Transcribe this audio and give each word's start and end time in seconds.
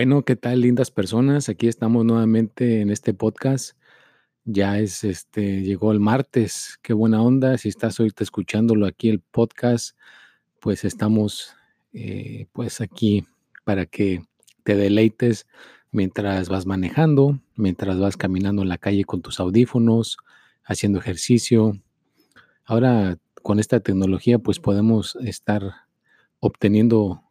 Bueno, 0.00 0.24
¿qué 0.24 0.34
tal, 0.34 0.62
lindas 0.62 0.90
personas? 0.90 1.50
Aquí 1.50 1.68
estamos 1.68 2.06
nuevamente 2.06 2.80
en 2.80 2.88
este 2.88 3.12
podcast. 3.12 3.76
Ya 4.46 4.78
es 4.78 5.04
este, 5.04 5.60
llegó 5.60 5.92
el 5.92 6.00
martes. 6.00 6.78
Qué 6.80 6.94
buena 6.94 7.20
onda. 7.20 7.58
Si 7.58 7.68
estás 7.68 8.00
ahorita 8.00 8.24
escuchándolo 8.24 8.86
aquí, 8.86 9.10
el 9.10 9.20
podcast, 9.20 9.98
pues 10.58 10.86
estamos 10.86 11.54
eh, 11.92 12.46
pues 12.54 12.80
aquí 12.80 13.26
para 13.64 13.84
que 13.84 14.22
te 14.62 14.74
deleites 14.74 15.46
mientras 15.90 16.48
vas 16.48 16.64
manejando, 16.64 17.38
mientras 17.54 17.98
vas 17.98 18.16
caminando 18.16 18.62
en 18.62 18.70
la 18.70 18.78
calle 18.78 19.04
con 19.04 19.20
tus 19.20 19.38
audífonos, 19.38 20.16
haciendo 20.64 20.98
ejercicio. 20.98 21.78
Ahora 22.64 23.18
con 23.42 23.60
esta 23.60 23.80
tecnología 23.80 24.38
pues 24.38 24.60
podemos 24.60 25.16
estar 25.16 25.74
obteniendo 26.38 27.22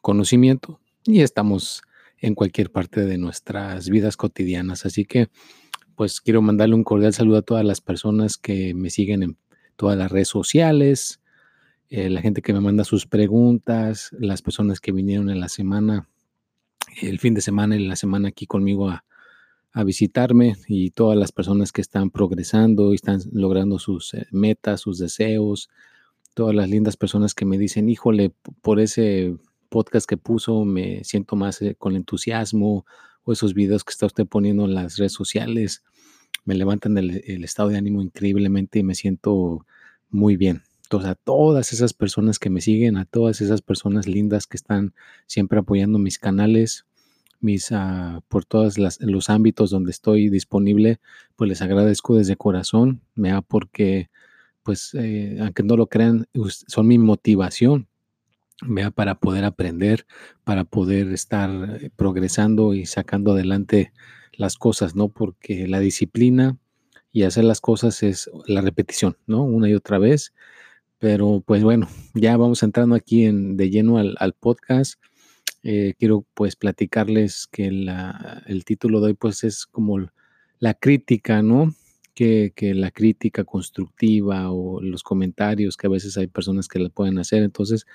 conocimiento 0.00 0.80
y 1.04 1.20
estamos 1.20 1.82
en 2.18 2.34
cualquier 2.34 2.70
parte 2.70 3.04
de 3.04 3.18
nuestras 3.18 3.88
vidas 3.88 4.16
cotidianas. 4.16 4.86
Así 4.86 5.04
que, 5.04 5.28
pues 5.94 6.20
quiero 6.20 6.42
mandarle 6.42 6.74
un 6.74 6.84
cordial 6.84 7.12
saludo 7.12 7.38
a 7.38 7.42
todas 7.42 7.64
las 7.64 7.80
personas 7.80 8.36
que 8.36 8.74
me 8.74 8.90
siguen 8.90 9.22
en 9.22 9.38
todas 9.76 9.96
las 9.96 10.10
redes 10.10 10.28
sociales, 10.28 11.20
eh, 11.88 12.10
la 12.10 12.20
gente 12.20 12.42
que 12.42 12.52
me 12.52 12.60
manda 12.60 12.84
sus 12.84 13.06
preguntas, 13.06 14.10
las 14.18 14.42
personas 14.42 14.80
que 14.80 14.92
vinieron 14.92 15.30
en 15.30 15.40
la 15.40 15.48
semana, 15.48 16.08
el 17.00 17.18
fin 17.18 17.34
de 17.34 17.40
semana 17.40 17.76
y 17.76 17.86
la 17.86 17.96
semana 17.96 18.28
aquí 18.28 18.46
conmigo 18.46 18.88
a, 18.88 19.04
a 19.76 19.84
visitarme 19.84 20.56
y 20.68 20.90
todas 20.90 21.18
las 21.18 21.32
personas 21.32 21.70
que 21.70 21.82
están 21.82 22.10
progresando 22.10 22.92
y 22.92 22.94
están 22.96 23.20
logrando 23.32 23.78
sus 23.78 24.14
eh, 24.14 24.26
metas, 24.30 24.80
sus 24.80 24.98
deseos, 24.98 25.68
todas 26.34 26.54
las 26.54 26.70
lindas 26.70 26.96
personas 26.96 27.34
que 27.34 27.44
me 27.44 27.58
dicen, 27.58 27.88
híjole, 27.90 28.32
por 28.62 28.80
ese 28.80 29.36
podcast 29.66 30.08
que 30.08 30.16
puso, 30.16 30.64
me 30.64 31.04
siento 31.04 31.36
más 31.36 31.60
eh, 31.62 31.74
con 31.78 31.96
entusiasmo 31.96 32.86
o 33.24 33.32
esos 33.32 33.54
videos 33.54 33.84
que 33.84 33.90
está 33.90 34.06
usted 34.06 34.26
poniendo 34.26 34.64
en 34.64 34.74
las 34.74 34.96
redes 34.96 35.12
sociales, 35.12 35.82
me 36.44 36.54
levantan 36.54 36.96
el, 36.96 37.44
estado 37.44 37.70
de 37.70 37.76
ánimo 37.76 38.00
increíblemente 38.00 38.78
y 38.78 38.82
me 38.84 38.94
siento 38.94 39.66
muy 40.08 40.36
bien. 40.36 40.62
Entonces, 40.84 41.10
a 41.10 41.14
todas 41.16 41.72
esas 41.72 41.92
personas 41.92 42.38
que 42.38 42.50
me 42.50 42.60
siguen, 42.60 42.96
a 42.96 43.04
todas 43.04 43.40
esas 43.40 43.60
personas 43.62 44.06
lindas 44.06 44.46
que 44.46 44.56
están 44.56 44.94
siempre 45.26 45.58
apoyando 45.58 45.98
mis 45.98 46.20
canales, 46.20 46.86
mis, 47.40 47.72
uh, 47.72 48.20
por 48.28 48.44
todos 48.44 48.76
los 48.78 49.30
ámbitos 49.30 49.70
donde 49.70 49.90
estoy 49.90 50.30
disponible, 50.30 51.00
pues 51.34 51.48
les 51.48 51.62
agradezco 51.62 52.16
desde 52.16 52.36
corazón, 52.36 53.02
me 53.16 53.30
da 53.30 53.42
porque, 53.42 54.08
pues, 54.62 54.94
eh, 54.94 55.38
aunque 55.40 55.64
no 55.64 55.76
lo 55.76 55.88
crean, 55.88 56.28
son 56.68 56.86
mi 56.86 56.98
motivación 56.98 57.88
vea, 58.62 58.90
para 58.90 59.16
poder 59.16 59.44
aprender, 59.44 60.06
para 60.44 60.64
poder 60.64 61.08
estar 61.12 61.50
eh, 61.80 61.90
progresando 61.94 62.74
y 62.74 62.86
sacando 62.86 63.32
adelante 63.32 63.92
las 64.32 64.56
cosas, 64.56 64.94
¿no? 64.94 65.08
Porque 65.08 65.66
la 65.66 65.80
disciplina 65.80 66.58
y 67.12 67.22
hacer 67.22 67.44
las 67.44 67.60
cosas 67.60 68.02
es 68.02 68.30
la 68.46 68.60
repetición, 68.60 69.16
¿no? 69.26 69.42
Una 69.42 69.68
y 69.68 69.74
otra 69.74 69.98
vez. 69.98 70.34
Pero 70.98 71.42
pues 71.46 71.62
bueno, 71.62 71.88
ya 72.14 72.36
vamos 72.36 72.62
entrando 72.62 72.94
aquí 72.94 73.24
en, 73.24 73.56
de 73.56 73.70
lleno 73.70 73.98
al, 73.98 74.32
podcast. 74.34 75.00
Eh, 75.62 75.94
quiero 75.98 76.24
pues 76.34 76.56
platicarles 76.56 77.46
que 77.50 77.66
el 77.66 78.64
título 78.64 79.00
de 79.00 79.08
hoy 79.08 79.14
pues 79.14 79.44
es 79.44 79.66
como 79.66 79.98
la 80.58 80.74
crítica, 80.74 81.42
¿no? 81.42 81.74
Que, 82.14 82.52
que, 82.54 82.74
la 82.74 82.90
crítica 82.90 83.44
constructiva 83.44 84.50
o 84.50 84.80
los 84.80 85.02
comentarios 85.02 85.76
que 85.76 85.86
a 85.86 85.90
veces 85.90 86.16
hay 86.16 86.28
personas 86.28 86.66
que 86.68 86.78
le 86.78 86.88
pueden 86.88 87.18
hacer. 87.18 87.42
Entonces, 87.42 87.86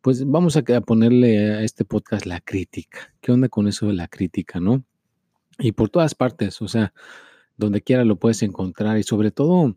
pues 0.00 0.24
vamos 0.26 0.56
a, 0.56 0.62
ponerle 0.82 1.38
a 1.54 1.62
este 1.62 1.84
podcast 1.84 2.26
la 2.26 2.40
crítica. 2.40 3.14
¿Qué 3.20 3.32
onda 3.32 3.48
con 3.48 3.68
eso 3.68 3.86
de 3.86 3.94
la 3.94 4.08
crítica, 4.08 4.60
no? 4.60 4.84
Y 5.58 5.72
por 5.72 5.88
todas 5.88 6.14
partes, 6.14 6.60
o 6.62 6.68
sea, 6.68 6.92
donde 7.56 7.82
quiera 7.82 8.04
lo 8.04 8.16
puedes 8.16 8.42
encontrar 8.42 8.98
y 8.98 9.02
sobre 9.02 9.30
todo 9.30 9.76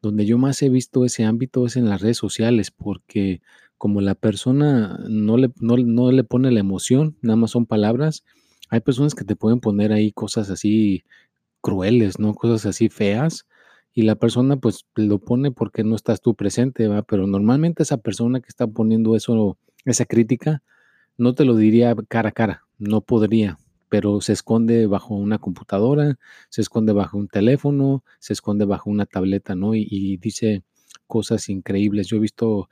donde 0.00 0.26
yo 0.26 0.38
más 0.38 0.62
he 0.62 0.68
visto 0.68 1.04
ese 1.04 1.24
ámbito 1.24 1.66
es 1.66 1.76
en 1.76 1.88
las 1.88 2.00
redes 2.00 2.16
sociales, 2.16 2.70
porque 2.70 3.42
como 3.76 4.00
la 4.00 4.14
persona 4.14 4.98
no 5.08 5.36
le, 5.36 5.50
no, 5.56 5.76
no 5.76 6.12
le 6.12 6.24
pone 6.24 6.50
la 6.50 6.60
emoción, 6.60 7.16
nada 7.20 7.36
más 7.36 7.50
son 7.50 7.66
palabras, 7.66 8.24
hay 8.70 8.80
personas 8.80 9.14
que 9.14 9.24
te 9.24 9.36
pueden 9.36 9.60
poner 9.60 9.92
ahí 9.92 10.12
cosas 10.12 10.50
así 10.50 11.04
crueles, 11.60 12.18
¿no? 12.18 12.34
Cosas 12.34 12.66
así 12.66 12.88
feas 12.88 13.46
y 13.98 14.02
la 14.02 14.14
persona 14.14 14.54
pues 14.54 14.86
lo 14.94 15.18
pone 15.18 15.50
porque 15.50 15.82
no 15.82 15.96
estás 15.96 16.20
tú 16.20 16.36
presente. 16.36 16.88
Pero 17.08 17.26
normalmente 17.26 17.82
esa 17.82 17.96
persona 17.96 18.38
que 18.38 18.46
está 18.46 18.68
poniendo 18.68 19.16
eso, 19.16 19.58
esa 19.84 20.04
crítica, 20.04 20.62
no 21.16 21.34
te 21.34 21.44
lo 21.44 21.56
diría 21.56 21.96
cara 22.06 22.28
a 22.28 22.32
cara, 22.32 22.62
no 22.78 23.00
podría, 23.00 23.58
pero 23.88 24.20
se 24.20 24.34
esconde 24.34 24.86
bajo 24.86 25.16
una 25.16 25.38
computadora, 25.38 26.16
se 26.48 26.60
esconde 26.60 26.92
bajo 26.92 27.18
un 27.18 27.26
teléfono, 27.26 28.04
se 28.20 28.34
esconde 28.34 28.66
bajo 28.66 28.88
una 28.88 29.04
tableta, 29.04 29.56
¿no? 29.56 29.74
Y, 29.74 30.16
dice 30.18 30.62
cosas 31.08 31.48
increíbles. 31.48 32.06
Yo 32.06 32.18
he 32.18 32.20
visto 32.20 32.68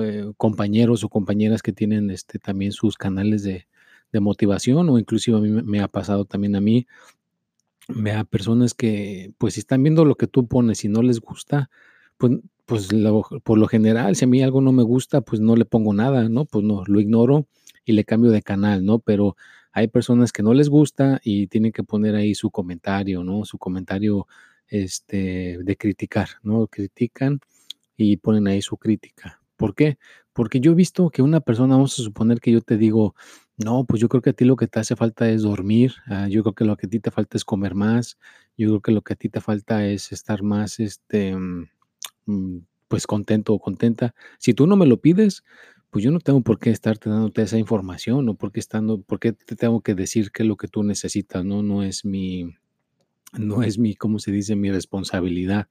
eh, 0.00 0.32
compañeros 0.38 1.04
o 1.04 1.10
compañeras 1.10 1.60
que 1.60 1.74
tienen 1.74 2.08
este, 2.08 2.38
también 2.38 2.72
sus 2.72 2.96
canales 2.96 3.42
de, 3.42 3.66
de 4.12 4.20
motivación 4.20 4.88
o 4.88 4.98
inclusive 4.98 5.36
a 5.36 5.40
mí 5.40 5.50
me 5.50 5.80
ha 5.80 5.88
pasado 5.88 6.24
también 6.24 6.56
a 6.56 6.62
mí 6.62 6.86
Vea, 7.88 8.24
personas 8.24 8.74
que, 8.74 9.32
pues, 9.38 9.54
si 9.54 9.60
están 9.60 9.82
viendo 9.82 10.04
lo 10.04 10.16
que 10.16 10.26
tú 10.26 10.46
pones 10.46 10.84
y 10.84 10.88
no 10.88 11.02
les 11.02 11.20
gusta, 11.20 11.70
pues 12.18 12.32
pues, 12.66 12.88
por 13.42 13.58
lo 13.58 13.66
general, 13.66 14.14
si 14.14 14.24
a 14.24 14.28
mí 14.28 14.42
algo 14.42 14.60
no 14.60 14.70
me 14.70 14.84
gusta, 14.84 15.22
pues, 15.22 15.40
no 15.40 15.56
le 15.56 15.64
pongo 15.64 15.92
nada, 15.92 16.28
¿no? 16.28 16.44
Pues 16.44 16.64
no, 16.64 16.84
lo 16.86 17.00
ignoro 17.00 17.48
y 17.84 17.92
le 17.94 18.04
cambio 18.04 18.30
de 18.30 18.42
canal, 18.42 18.84
¿no? 18.84 19.00
Pero 19.00 19.36
hay 19.72 19.88
personas 19.88 20.30
que 20.30 20.44
no 20.44 20.54
les 20.54 20.68
gusta 20.68 21.20
y 21.24 21.48
tienen 21.48 21.72
que 21.72 21.82
poner 21.82 22.14
ahí 22.14 22.34
su 22.36 22.50
comentario, 22.52 23.24
¿no? 23.24 23.44
Su 23.44 23.58
comentario, 23.58 24.28
este, 24.68 25.58
de 25.64 25.76
criticar, 25.76 26.28
¿no? 26.44 26.68
Critican 26.68 27.40
y 27.96 28.18
ponen 28.18 28.48
ahí 28.48 28.62
su 28.62 28.76
crítica. 28.78 29.40
¿Por 29.56 29.74
qué? 29.76 29.98
Porque 30.32 30.60
yo 30.60 30.72
he 30.72 30.74
visto 30.76 31.10
que 31.10 31.22
una 31.22 31.40
persona, 31.40 31.76
vamos 31.76 31.98
a 32.00 32.02
suponer 32.04 32.40
que 32.40 32.52
yo 32.52 32.60
te 32.62 32.76
digo: 32.78 33.14
no, 33.64 33.84
pues 33.84 34.00
yo 34.00 34.08
creo 34.08 34.22
que 34.22 34.30
a 34.30 34.32
ti 34.32 34.44
lo 34.44 34.56
que 34.56 34.66
te 34.66 34.80
hace 34.80 34.96
falta 34.96 35.28
es 35.30 35.42
dormir, 35.42 35.94
ah, 36.06 36.28
yo 36.28 36.42
creo 36.42 36.54
que 36.54 36.64
lo 36.64 36.76
que 36.76 36.86
a 36.86 36.90
ti 36.90 37.00
te 37.00 37.10
falta 37.10 37.36
es 37.36 37.44
comer 37.44 37.74
más, 37.74 38.18
yo 38.56 38.68
creo 38.68 38.80
que 38.80 38.92
lo 38.92 39.02
que 39.02 39.12
a 39.14 39.16
ti 39.16 39.28
te 39.28 39.40
falta 39.40 39.86
es 39.86 40.12
estar 40.12 40.42
más, 40.42 40.80
este, 40.80 41.36
mm, 41.36 41.68
mm, 42.26 42.58
pues 42.88 43.06
contento 43.06 43.54
o 43.54 43.60
contenta. 43.60 44.14
Si 44.38 44.54
tú 44.54 44.66
no 44.66 44.76
me 44.76 44.86
lo 44.86 45.00
pides, 45.00 45.44
pues 45.90 46.04
yo 46.04 46.10
no 46.12 46.20
tengo 46.20 46.42
por 46.42 46.58
qué 46.58 46.70
estarte 46.70 47.10
dándote 47.10 47.42
esa 47.42 47.58
información 47.58 48.28
o 48.28 48.34
por 48.36 48.52
qué 48.52 48.60
estando, 48.60 49.02
por 49.02 49.20
qué 49.20 49.32
te 49.32 49.56
tengo 49.56 49.80
que 49.82 49.94
decir 49.94 50.30
qué 50.32 50.42
es 50.44 50.48
lo 50.48 50.56
que 50.56 50.68
tú 50.68 50.82
necesitas, 50.84 51.44
¿no? 51.44 51.62
No 51.62 51.82
es 51.82 52.04
mi, 52.04 52.54
no 53.38 53.62
es 53.62 53.78
mi, 53.78 53.94
¿cómo 53.96 54.18
se 54.18 54.32
dice? 54.32 54.56
Mi 54.56 54.70
responsabilidad. 54.72 55.68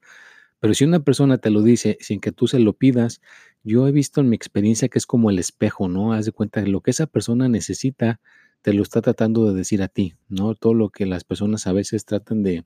Pero 0.60 0.74
si 0.74 0.84
una 0.84 1.00
persona 1.00 1.38
te 1.38 1.50
lo 1.50 1.62
dice 1.62 1.96
sin 2.00 2.20
que 2.20 2.32
tú 2.32 2.46
se 2.46 2.60
lo 2.60 2.74
pidas, 2.74 3.20
yo 3.64 3.88
he 3.88 3.92
visto 3.92 4.20
en 4.20 4.28
mi 4.28 4.36
experiencia 4.36 4.88
que 4.88 4.98
es 4.98 5.06
como 5.06 5.30
el 5.30 5.38
espejo, 5.38 5.88
¿no? 5.88 6.12
Haz 6.12 6.26
de 6.26 6.32
cuenta 6.32 6.62
que 6.62 6.70
lo 6.70 6.82
que 6.82 6.90
esa 6.90 7.06
persona 7.06 7.48
necesita, 7.48 8.20
te 8.62 8.74
lo 8.74 8.82
está 8.82 9.00
tratando 9.00 9.46
de 9.46 9.54
decir 9.54 9.82
a 9.82 9.88
ti, 9.88 10.14
¿no? 10.28 10.54
Todo 10.54 10.74
lo 10.74 10.90
que 10.90 11.06
las 11.06 11.24
personas 11.24 11.66
a 11.66 11.72
veces 11.72 12.04
tratan 12.04 12.42
de, 12.42 12.64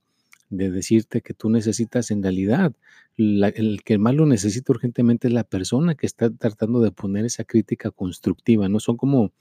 decirte 0.49 1.21
que 1.21 1.33
tú 1.33 1.49
necesitas 1.49 2.11
en 2.11 2.21
realidad. 2.21 2.73
el 3.17 3.81
que 3.83 3.97
más 3.97 4.13
lo 4.13 4.25
necesita 4.25 4.73
urgentemente 4.73 5.27
es 5.27 5.33
la 5.33 5.43
persona 5.43 5.95
que 5.95 6.05
está 6.05 6.29
tratando 6.29 6.81
de 6.81 6.91
poner 6.91 7.25
esa 7.25 7.45
crítica 7.45 7.91
constructiva, 7.91 8.69
¿no? 8.69 8.79
Son 8.79 8.97
como, 8.97 9.31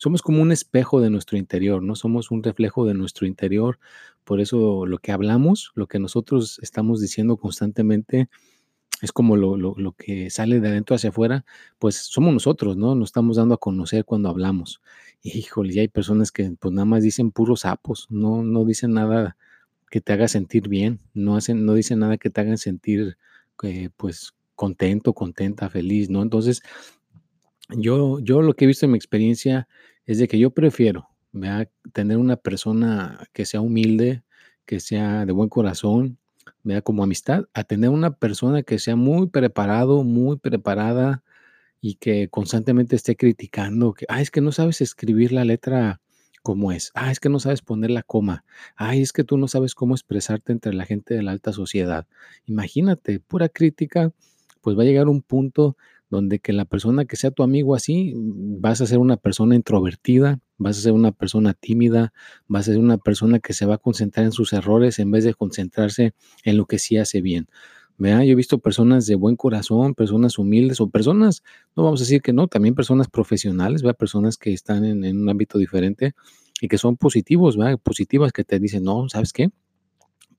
somos 0.00 0.22
como 0.22 0.40
un 0.40 0.50
espejo 0.50 1.02
de 1.02 1.10
nuestro 1.10 1.36
interior, 1.36 1.82
¿no? 1.82 1.94
Somos 1.94 2.30
un 2.30 2.42
reflejo 2.42 2.86
de 2.86 2.94
nuestro 2.94 3.26
interior. 3.26 3.78
Por 4.24 4.40
eso 4.40 4.86
lo 4.86 4.96
que 4.96 5.12
hablamos, 5.12 5.72
lo 5.74 5.88
que 5.88 5.98
nosotros 5.98 6.58
estamos 6.62 7.02
diciendo 7.02 7.36
constantemente, 7.36 8.30
es 9.02 9.12
como 9.12 9.36
lo, 9.36 9.58
lo, 9.58 9.92
que 9.92 10.30
sale 10.30 10.58
de 10.60 10.68
adentro 10.68 10.96
hacia 10.96 11.10
afuera, 11.10 11.44
pues 11.78 11.96
somos 11.96 12.32
nosotros, 12.32 12.78
¿no? 12.78 12.94
Nos 12.94 13.10
estamos 13.10 13.36
dando 13.36 13.54
a 13.54 13.58
conocer 13.58 14.06
cuando 14.06 14.30
hablamos. 14.30 14.80
Híjole, 15.22 15.74
ya 15.74 15.82
hay 15.82 15.88
personas 15.88 16.32
que 16.32 16.50
pues 16.58 16.72
nada 16.72 16.86
más 16.86 17.02
dicen 17.02 17.30
puros 17.30 17.60
sapos, 17.60 18.06
no, 18.08 18.42
no 18.42 18.64
dicen 18.64 18.94
nada 18.94 19.36
que 19.90 20.00
te 20.00 20.14
haga 20.14 20.28
sentir 20.28 20.68
bien, 20.68 21.00
no, 21.12 21.36
hacen, 21.36 21.66
no 21.66 21.74
dicen 21.74 21.98
nada 21.98 22.16
que 22.16 22.30
te 22.30 22.40
hagan 22.40 22.56
sentir 22.56 23.18
eh, 23.64 23.90
pues 23.98 24.32
contento, 24.54 25.12
contenta, 25.12 25.68
feliz, 25.68 26.08
¿no? 26.08 26.22
Entonces, 26.22 26.62
yo, 27.76 28.20
yo 28.20 28.42
lo 28.42 28.54
que 28.54 28.64
he 28.64 28.68
visto 28.68 28.86
en 28.86 28.92
mi 28.92 28.98
experiencia 28.98 29.68
es 30.06 30.18
de 30.18 30.28
que 30.28 30.38
yo 30.38 30.50
prefiero 30.50 31.08
tener 31.92 32.16
una 32.16 32.36
persona 32.36 33.28
que 33.32 33.44
sea 33.44 33.60
humilde, 33.60 34.22
que 34.66 34.80
sea 34.80 35.26
de 35.26 35.32
buen 35.32 35.48
corazón, 35.48 36.18
vea 36.62 36.82
como 36.82 37.02
amistad, 37.02 37.44
a 37.54 37.64
tener 37.64 37.90
una 37.90 38.12
persona 38.12 38.62
que 38.62 38.78
sea 38.78 38.96
muy 38.96 39.28
preparado, 39.28 40.02
muy 40.02 40.36
preparada 40.36 41.22
y 41.80 41.94
que 41.94 42.28
constantemente 42.28 42.96
esté 42.96 43.16
criticando, 43.16 43.94
que, 43.94 44.06
ah, 44.08 44.20
es 44.20 44.30
que 44.30 44.40
no 44.40 44.52
sabes 44.52 44.80
escribir 44.80 45.32
la 45.32 45.44
letra 45.44 46.00
como 46.42 46.72
es, 46.72 46.90
ah, 46.94 47.10
es 47.10 47.20
que 47.20 47.28
no 47.28 47.38
sabes 47.38 47.62
poner 47.62 47.90
la 47.90 48.02
coma, 48.02 48.44
ay, 48.76 49.02
es 49.02 49.12
que 49.12 49.24
tú 49.24 49.36
no 49.36 49.48
sabes 49.48 49.74
cómo 49.74 49.94
expresarte 49.94 50.52
entre 50.52 50.72
la 50.74 50.86
gente 50.86 51.14
de 51.14 51.22
la 51.22 51.32
alta 51.32 51.52
sociedad. 51.52 52.06
Imagínate, 52.46 53.20
pura 53.20 53.48
crítica, 53.48 54.12
pues 54.60 54.76
va 54.76 54.82
a 54.82 54.86
llegar 54.86 55.08
un 55.08 55.22
punto 55.22 55.76
donde 56.10 56.40
que 56.40 56.52
la 56.52 56.64
persona 56.64 57.04
que 57.04 57.16
sea 57.16 57.30
tu 57.30 57.42
amigo 57.42 57.74
así, 57.74 58.12
vas 58.16 58.80
a 58.80 58.86
ser 58.86 58.98
una 58.98 59.16
persona 59.16 59.54
introvertida, 59.54 60.40
vas 60.58 60.76
a 60.78 60.80
ser 60.82 60.92
una 60.92 61.12
persona 61.12 61.54
tímida, 61.54 62.12
vas 62.48 62.68
a 62.68 62.72
ser 62.72 62.78
una 62.78 62.98
persona 62.98 63.38
que 63.38 63.52
se 63.52 63.64
va 63.64 63.76
a 63.76 63.78
concentrar 63.78 64.26
en 64.26 64.32
sus 64.32 64.52
errores 64.52 64.98
en 64.98 65.10
vez 65.10 65.24
de 65.24 65.34
concentrarse 65.34 66.12
en 66.44 66.56
lo 66.56 66.66
que 66.66 66.78
sí 66.78 66.98
hace 66.98 67.20
bien. 67.20 67.48
Yo 67.98 68.08
he 68.08 68.34
visto 68.34 68.58
personas 68.58 69.06
de 69.06 69.14
buen 69.14 69.36
corazón, 69.36 69.94
personas 69.94 70.38
humildes 70.38 70.80
o 70.80 70.88
personas, 70.88 71.42
no 71.76 71.84
vamos 71.84 72.00
a 72.00 72.04
decir 72.04 72.22
que 72.22 72.32
no, 72.32 72.48
también 72.48 72.74
personas 72.74 73.08
profesionales, 73.08 73.82
¿verdad? 73.82 73.98
personas 73.98 74.38
que 74.38 74.54
están 74.54 74.86
en, 74.86 75.04
en 75.04 75.20
un 75.20 75.28
ámbito 75.28 75.58
diferente 75.58 76.14
y 76.62 76.68
que 76.68 76.78
son 76.78 76.96
positivos, 76.96 77.58
¿verdad? 77.58 77.78
positivas 77.78 78.32
que 78.32 78.42
te 78.42 78.58
dicen, 78.58 78.84
no, 78.84 79.06
¿sabes 79.10 79.34
qué? 79.34 79.50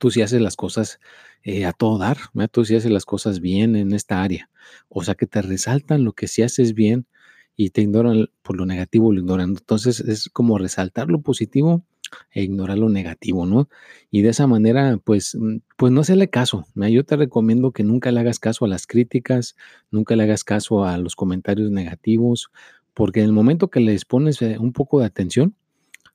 Tú 0.02 0.10
sí 0.10 0.20
haces 0.20 0.40
las 0.40 0.56
cosas 0.56 0.98
eh, 1.44 1.64
a 1.64 1.72
todo 1.72 1.96
dar, 1.96 2.18
tú 2.50 2.64
sí 2.64 2.74
haces 2.74 2.90
las 2.90 3.04
cosas 3.04 3.38
bien 3.38 3.76
en 3.76 3.92
esta 3.92 4.20
área. 4.24 4.50
O 4.88 5.04
sea, 5.04 5.14
que 5.14 5.28
te 5.28 5.40
resaltan 5.42 6.02
lo 6.02 6.12
que 6.12 6.26
sí 6.26 6.42
haces 6.42 6.74
bien 6.74 7.06
y 7.54 7.70
te 7.70 7.82
ignoran 7.82 8.28
por 8.42 8.56
lo 8.56 8.66
negativo, 8.66 9.12
lo 9.12 9.20
ignoran. 9.20 9.50
Entonces 9.50 10.00
es 10.00 10.28
como 10.28 10.58
resaltar 10.58 11.06
lo 11.06 11.20
positivo 11.20 11.84
e 12.32 12.42
ignorar 12.42 12.78
lo 12.78 12.88
negativo, 12.88 13.46
¿no? 13.46 13.68
Y 14.10 14.22
de 14.22 14.30
esa 14.30 14.48
manera, 14.48 14.98
pues, 15.04 15.36
mm, 15.38 15.58
pues 15.76 15.92
no 15.92 16.00
hacerle 16.00 16.28
caso. 16.28 16.66
Yo 16.74 17.04
te 17.04 17.14
recomiendo 17.14 17.70
que 17.70 17.84
nunca 17.84 18.10
le 18.10 18.18
hagas 18.18 18.40
caso 18.40 18.64
a 18.64 18.68
las 18.68 18.88
críticas, 18.88 19.54
nunca 19.92 20.16
le 20.16 20.24
hagas 20.24 20.42
caso 20.42 20.84
a 20.84 20.98
los 20.98 21.14
comentarios 21.14 21.70
negativos, 21.70 22.50
porque 22.92 23.20
en 23.20 23.26
el 23.26 23.32
momento 23.32 23.70
que 23.70 23.78
les 23.78 24.04
pones 24.04 24.42
eh, 24.42 24.56
un 24.58 24.72
poco 24.72 24.98
de 24.98 25.06
atención, 25.06 25.54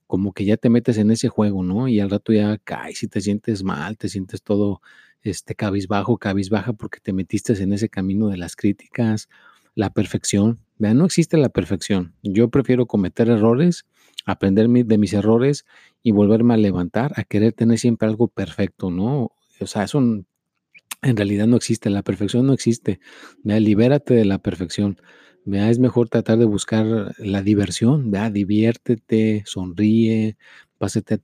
como 0.08 0.34
que 0.34 0.46
ya 0.46 0.58
te 0.58 0.70
metes 0.70 0.98
en 0.98 1.12
ese 1.12 1.28
juego, 1.30 1.64
¿no? 1.64 1.88
Y 1.88 2.00
al 2.00 2.10
rato 2.10 2.34
ya 2.34 2.58
caes 2.58 3.04
y 3.04 3.08
te 3.08 3.22
sientes 3.22 3.64
mal, 3.64 3.98
te 3.98 4.10
sientes 4.10 4.42
todo 4.42 4.82
este 5.22 5.56
cabizbajo, 5.56 6.18
cabizbaja 6.18 6.74
porque 6.74 7.00
te 7.00 7.14
metiste 7.14 7.62
en 7.62 7.74
ese 7.74 7.90
camino 7.90 8.30
de 8.30 8.38
las 8.38 8.56
críticas, 8.56 9.30
la 9.76 9.92
perfección. 9.92 10.60
Vean, 10.78 10.98
no 10.98 11.06
existe 11.06 11.38
la 11.38 11.50
perfección. 11.50 12.14
Yo 12.24 12.50
prefiero 12.50 12.86
cometer 12.86 13.30
errores, 13.30 13.86
aprender 14.26 14.70
de 14.70 14.98
mis 14.98 15.14
errores 15.14 15.66
y 16.04 16.12
volverme 16.12 16.54
a 16.54 16.58
levantar, 16.58 17.14
a 17.16 17.24
querer 17.24 17.54
tener 17.54 17.78
siempre 17.78 18.08
algo 18.08 18.28
perfecto, 18.28 18.90
¿no? 18.90 19.32
O 19.60 19.68
sea, 19.68 19.84
eso 19.84 20.00
en 21.02 21.18
realidad 21.18 21.48
no 21.48 21.58
existe, 21.58 21.90
la 21.90 22.04
perfección 22.04 22.48
no 22.48 22.54
existe. 22.54 23.00
Vea, 23.44 23.60
libérate 23.60 24.14
de 24.14 24.26
la 24.26 24.40
perfección. 24.40 25.00
Vea, 25.50 25.70
es 25.70 25.80
mejor 25.80 26.10
tratar 26.10 26.38
de 26.40 26.44
buscar 26.44 27.16
la 27.20 27.42
diversión, 27.42 28.12
vea, 28.12 28.30
diviértete, 28.30 29.44
sonríe, 29.46 30.36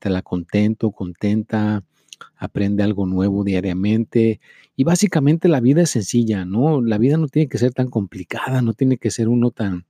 la 0.04 0.22
contento, 0.22 0.92
contenta, 0.92 1.84
aprende 2.38 2.84
algo 2.84 3.06
nuevo 3.06 3.44
diariamente. 3.44 4.40
Y 4.78 4.86
básicamente 4.86 5.50
la 5.50 5.60
vida 5.60 5.82
es 5.82 5.90
sencilla, 5.90 6.46
¿no? 6.46 6.82
La 6.82 6.98
vida 7.00 7.18
no 7.18 7.28
tiene 7.28 7.50
que 7.50 7.58
ser 7.58 7.74
tan 7.74 7.90
complicada, 7.90 8.62
no 8.62 8.74
tiene 8.74 8.98
que 8.98 9.12
ser 9.12 9.28
uno 9.28 9.52
tan, 9.52 9.86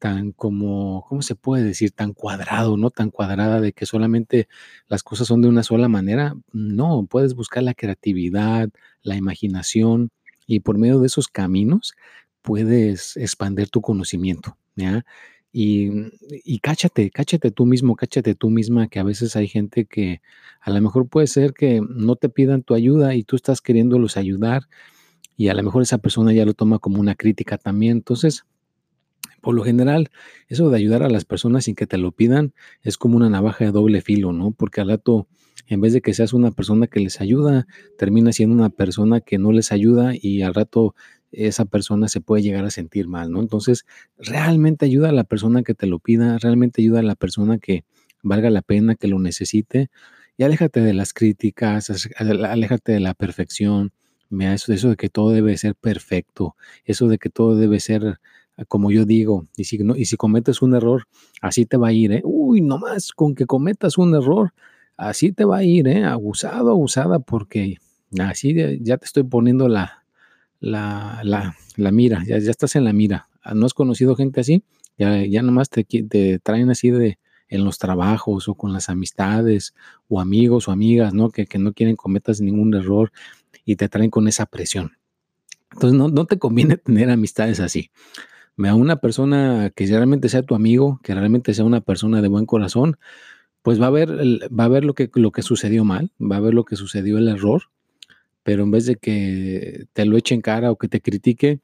tan 0.00 0.32
como, 0.32 1.04
¿cómo 1.08 1.22
se 1.22 1.36
puede 1.36 1.62
decir? 1.64 1.92
Tan 1.92 2.14
cuadrado, 2.14 2.76
¿no? 2.76 2.90
Tan 2.90 3.10
cuadrada 3.10 3.60
de 3.60 3.72
que 3.72 3.86
solamente 3.86 4.48
las 4.88 5.04
cosas 5.04 5.28
son 5.28 5.40
de 5.42 5.48
una 5.48 5.62
sola 5.62 5.88
manera. 5.88 6.34
No, 6.52 7.06
puedes 7.08 7.34
buscar 7.34 7.62
la 7.62 7.74
creatividad, 7.74 8.70
la 9.02 9.16
imaginación 9.16 10.10
y 10.46 10.60
por 10.60 10.78
medio 10.78 11.00
de 11.00 11.06
esos 11.06 11.28
caminos 11.28 11.94
puedes 12.42 13.16
expandir 13.16 13.68
tu 13.70 13.80
conocimiento, 13.80 14.56
¿ya? 14.76 15.04
Y, 15.52 15.90
y 16.44 16.60
cáchate, 16.60 17.10
cáchate 17.10 17.50
tú 17.50 17.66
mismo, 17.66 17.94
cáchate 17.94 18.34
tú 18.34 18.48
misma, 18.48 18.88
que 18.88 18.98
a 18.98 19.02
veces 19.02 19.36
hay 19.36 19.48
gente 19.48 19.84
que 19.84 20.22
a 20.60 20.70
lo 20.70 20.80
mejor 20.80 21.08
puede 21.08 21.26
ser 21.26 21.52
que 21.52 21.82
no 21.86 22.16
te 22.16 22.28
pidan 22.28 22.62
tu 22.62 22.74
ayuda 22.74 23.14
y 23.14 23.22
tú 23.22 23.36
estás 23.36 23.60
queriéndolos 23.60 24.16
ayudar 24.16 24.62
y 25.36 25.48
a 25.48 25.54
lo 25.54 25.62
mejor 25.62 25.82
esa 25.82 25.98
persona 25.98 26.32
ya 26.32 26.44
lo 26.44 26.54
toma 26.54 26.78
como 26.78 27.00
una 27.00 27.14
crítica 27.14 27.58
también. 27.58 27.98
Entonces, 27.98 28.44
por 29.40 29.54
lo 29.54 29.64
general, 29.64 30.10
eso 30.48 30.70
de 30.70 30.76
ayudar 30.76 31.02
a 31.02 31.10
las 31.10 31.24
personas 31.24 31.64
sin 31.64 31.74
que 31.74 31.86
te 31.86 31.98
lo 31.98 32.12
pidan 32.12 32.54
es 32.82 32.96
como 32.96 33.16
una 33.16 33.28
navaja 33.28 33.64
de 33.64 33.72
doble 33.72 34.00
filo, 34.00 34.32
¿no? 34.32 34.52
Porque 34.52 34.80
al 34.80 34.88
rato, 34.88 35.26
en 35.66 35.80
vez 35.80 35.92
de 35.92 36.00
que 36.00 36.14
seas 36.14 36.32
una 36.32 36.52
persona 36.52 36.86
que 36.86 37.00
les 37.00 37.20
ayuda, 37.20 37.66
termina 37.98 38.32
siendo 38.32 38.54
una 38.54 38.70
persona 38.70 39.20
que 39.20 39.38
no 39.38 39.52
les 39.52 39.72
ayuda 39.72 40.12
y 40.14 40.42
al 40.42 40.54
rato 40.54 40.94
esa 41.32 41.64
persona 41.64 42.08
se 42.08 42.20
puede 42.20 42.42
llegar 42.42 42.64
a 42.64 42.70
sentir 42.70 43.08
mal, 43.08 43.30
¿no? 43.30 43.40
Entonces, 43.40 43.84
realmente 44.18 44.84
ayuda 44.84 45.08
a 45.08 45.12
la 45.12 45.24
persona 45.24 45.62
que 45.62 45.74
te 45.74 45.86
lo 45.86 45.98
pida, 45.98 46.38
realmente 46.38 46.82
ayuda 46.82 47.00
a 47.00 47.02
la 47.02 47.14
persona 47.14 47.58
que 47.58 47.84
valga 48.22 48.50
la 48.50 48.62
pena, 48.62 48.94
que 48.94 49.08
lo 49.08 49.18
necesite, 49.18 49.90
y 50.36 50.44
aléjate 50.44 50.80
de 50.80 50.94
las 50.94 51.12
críticas, 51.12 51.90
aléjate 52.18 52.92
de 52.92 53.00
la 53.00 53.14
perfección, 53.14 53.92
mira, 54.30 54.54
eso, 54.54 54.72
eso 54.72 54.90
de 54.90 54.96
que 54.96 55.08
todo 55.08 55.30
debe 55.30 55.56
ser 55.58 55.74
perfecto, 55.74 56.56
eso 56.84 57.08
de 57.08 57.18
que 57.18 57.28
todo 57.28 57.56
debe 57.56 57.80
ser 57.80 58.18
ah, 58.56 58.64
como 58.66 58.90
yo 58.90 59.04
digo, 59.04 59.46
y 59.56 59.64
si, 59.64 59.78
no, 59.78 59.96
y 59.96 60.06
si 60.06 60.16
cometes 60.16 60.62
un 60.62 60.74
error, 60.74 61.04
así 61.40 61.66
te 61.66 61.76
va 61.76 61.88
a 61.88 61.92
ir, 61.92 62.12
¿eh? 62.12 62.22
Uy, 62.24 62.60
nomás 62.60 63.12
con 63.12 63.34
que 63.34 63.46
cometas 63.46 63.98
un 63.98 64.14
error, 64.14 64.52
así 64.96 65.32
te 65.32 65.44
va 65.44 65.58
a 65.58 65.64
ir, 65.64 65.88
¿eh? 65.88 66.04
Abusado, 66.04 66.70
abusada, 66.70 67.18
porque 67.18 67.78
así 68.18 68.54
ya 68.80 68.98
te 68.98 69.06
estoy 69.06 69.24
poniendo 69.24 69.68
la, 69.68 70.01
la, 70.62 71.20
la, 71.24 71.90
mira, 71.90 72.22
ya, 72.24 72.38
ya, 72.38 72.50
estás 72.50 72.76
en 72.76 72.84
la 72.84 72.92
mira. 72.92 73.28
Ah, 73.42 73.54
¿No 73.54 73.66
has 73.66 73.74
conocido 73.74 74.14
gente 74.14 74.40
así? 74.40 74.64
Ya, 74.96 75.24
ya 75.26 75.42
nomás 75.42 75.68
te, 75.68 75.84
te 75.84 76.38
traen 76.38 76.70
así 76.70 76.90
de 76.90 77.18
en 77.48 77.64
los 77.64 77.78
trabajos 77.78 78.48
o 78.48 78.54
con 78.54 78.72
las 78.72 78.88
amistades 78.88 79.74
o 80.08 80.20
amigos 80.20 80.68
o 80.68 80.72
amigas, 80.72 81.12
¿no? 81.12 81.30
Que, 81.30 81.46
que 81.46 81.58
no 81.58 81.74
quieren 81.74 81.96
cometas 81.96 82.40
ningún 82.40 82.72
error 82.74 83.12
y 83.64 83.76
te 83.76 83.88
traen 83.88 84.10
con 84.10 84.26
esa 84.28 84.46
presión. 84.46 84.92
Entonces 85.72 85.98
no, 85.98 86.08
no 86.08 86.24
te 86.24 86.38
conviene 86.38 86.76
tener 86.78 87.10
amistades 87.10 87.60
así. 87.60 87.90
A 88.56 88.74
una 88.74 88.96
persona 88.96 89.70
que 89.74 89.86
realmente 89.86 90.28
sea 90.28 90.42
tu 90.42 90.54
amigo, 90.54 91.00
que 91.02 91.14
realmente 91.14 91.54
sea 91.54 91.64
una 91.64 91.80
persona 91.80 92.22
de 92.22 92.28
buen 92.28 92.46
corazón, 92.46 92.98
pues 93.62 93.80
va 93.80 93.88
a 93.88 93.90
ver, 93.90 94.10
va 94.10 94.64
a 94.64 94.68
ver 94.68 94.84
lo, 94.84 94.94
que, 94.94 95.10
lo 95.14 95.32
que 95.32 95.42
sucedió 95.42 95.84
mal, 95.84 96.12
va 96.20 96.36
a 96.36 96.40
ver 96.40 96.54
lo 96.54 96.64
que 96.64 96.76
sucedió 96.76 97.18
el 97.18 97.28
error 97.28 97.64
pero 98.42 98.62
en 98.64 98.70
vez 98.70 98.86
de 98.86 98.96
que 98.96 99.86
te 99.92 100.04
lo 100.04 100.16
eche 100.16 100.34
en 100.34 100.40
cara 100.40 100.70
o 100.70 100.76
que 100.76 100.88
te 100.88 101.00
critique, 101.00 101.60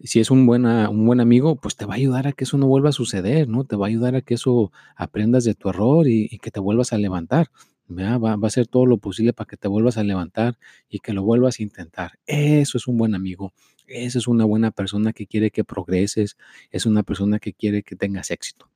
si 0.00 0.20
es 0.20 0.30
un, 0.30 0.46
buena, 0.46 0.90
un 0.90 1.06
buen 1.06 1.20
amigo, 1.20 1.56
pues 1.56 1.76
te 1.76 1.86
va 1.86 1.94
a 1.94 1.96
ayudar 1.96 2.26
a 2.26 2.32
que 2.32 2.44
eso 2.44 2.58
no 2.58 2.66
vuelva 2.66 2.90
a 2.90 2.92
suceder, 2.92 3.48
¿no? 3.48 3.64
Te 3.64 3.76
va 3.76 3.86
a 3.86 3.88
ayudar 3.88 4.14
a 4.16 4.20
que 4.20 4.34
eso 4.34 4.72
aprendas 4.96 5.44
de 5.44 5.54
tu 5.54 5.68
error 5.70 6.06
y, 6.08 6.38
que 6.38 6.50
te 6.50 6.60
vuelvas 6.60 6.92
a 6.92 6.98
levantar. 6.98 7.48
Va, 7.90 8.18
va, 8.18 8.32
a 8.32 8.46
hacer 8.46 8.66
todo 8.66 8.86
lo 8.86 8.98
posible 8.98 9.32
para 9.32 9.46
que 9.46 9.56
te 9.56 9.68
vuelvas 9.68 9.98
a 9.98 10.04
levantar 10.04 10.58
y 10.88 11.00
que 11.00 11.12
lo 11.12 11.22
vuelvas 11.22 11.60
a 11.60 11.62
intentar. 11.62 12.12
Eso 12.26 12.78
es 12.78 12.86
un 12.86 12.98
buen 12.98 13.14
amigo. 13.14 13.52
Eso 13.86 14.18
es 14.18 14.26
una 14.26 14.44
buena 14.44 14.70
persona 14.70 15.12
que 15.12 15.26
quiere 15.26 15.50
que 15.50 15.64
progreses. 15.64 16.36
Es 16.70 16.86
una 16.86 17.02
persona 17.02 17.38
que 17.38 17.52
quiere 17.52 17.82
que 17.82 17.96
tengas 17.96 18.30
éxito. 18.30 18.70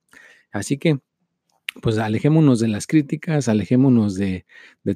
Así 0.51 0.77
que 0.77 0.99
pues 1.81 1.97
alejémonos 1.97 2.59
de 2.59 2.67
las 2.67 2.87
críticas, 2.87 3.47
alejémonos 3.47 4.15
de, 4.15 4.45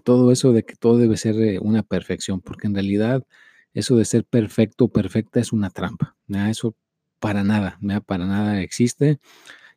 todo 0.03 0.31
eso 0.31 0.53
de 0.53 0.63
que 0.63 0.75
todo 0.75 0.97
debe 0.97 1.17
ser 1.17 1.35
eh, 1.35 1.59
una 1.59 1.83
perfección, 1.83 2.41
porque 2.41 2.67
en 2.67 2.73
realidad 2.73 3.25
eso 3.73 3.95
de 3.95 4.05
ser 4.05 4.25
perfecto, 4.25 4.89
perfecta 4.89 5.39
es 5.39 5.53
una 5.53 5.69
trampa. 5.69 6.15
Eso 6.49 6.75
para 7.19 7.43
nada, 7.43 7.79
para 8.05 8.25
nada 8.25 8.61
existe 8.61 9.19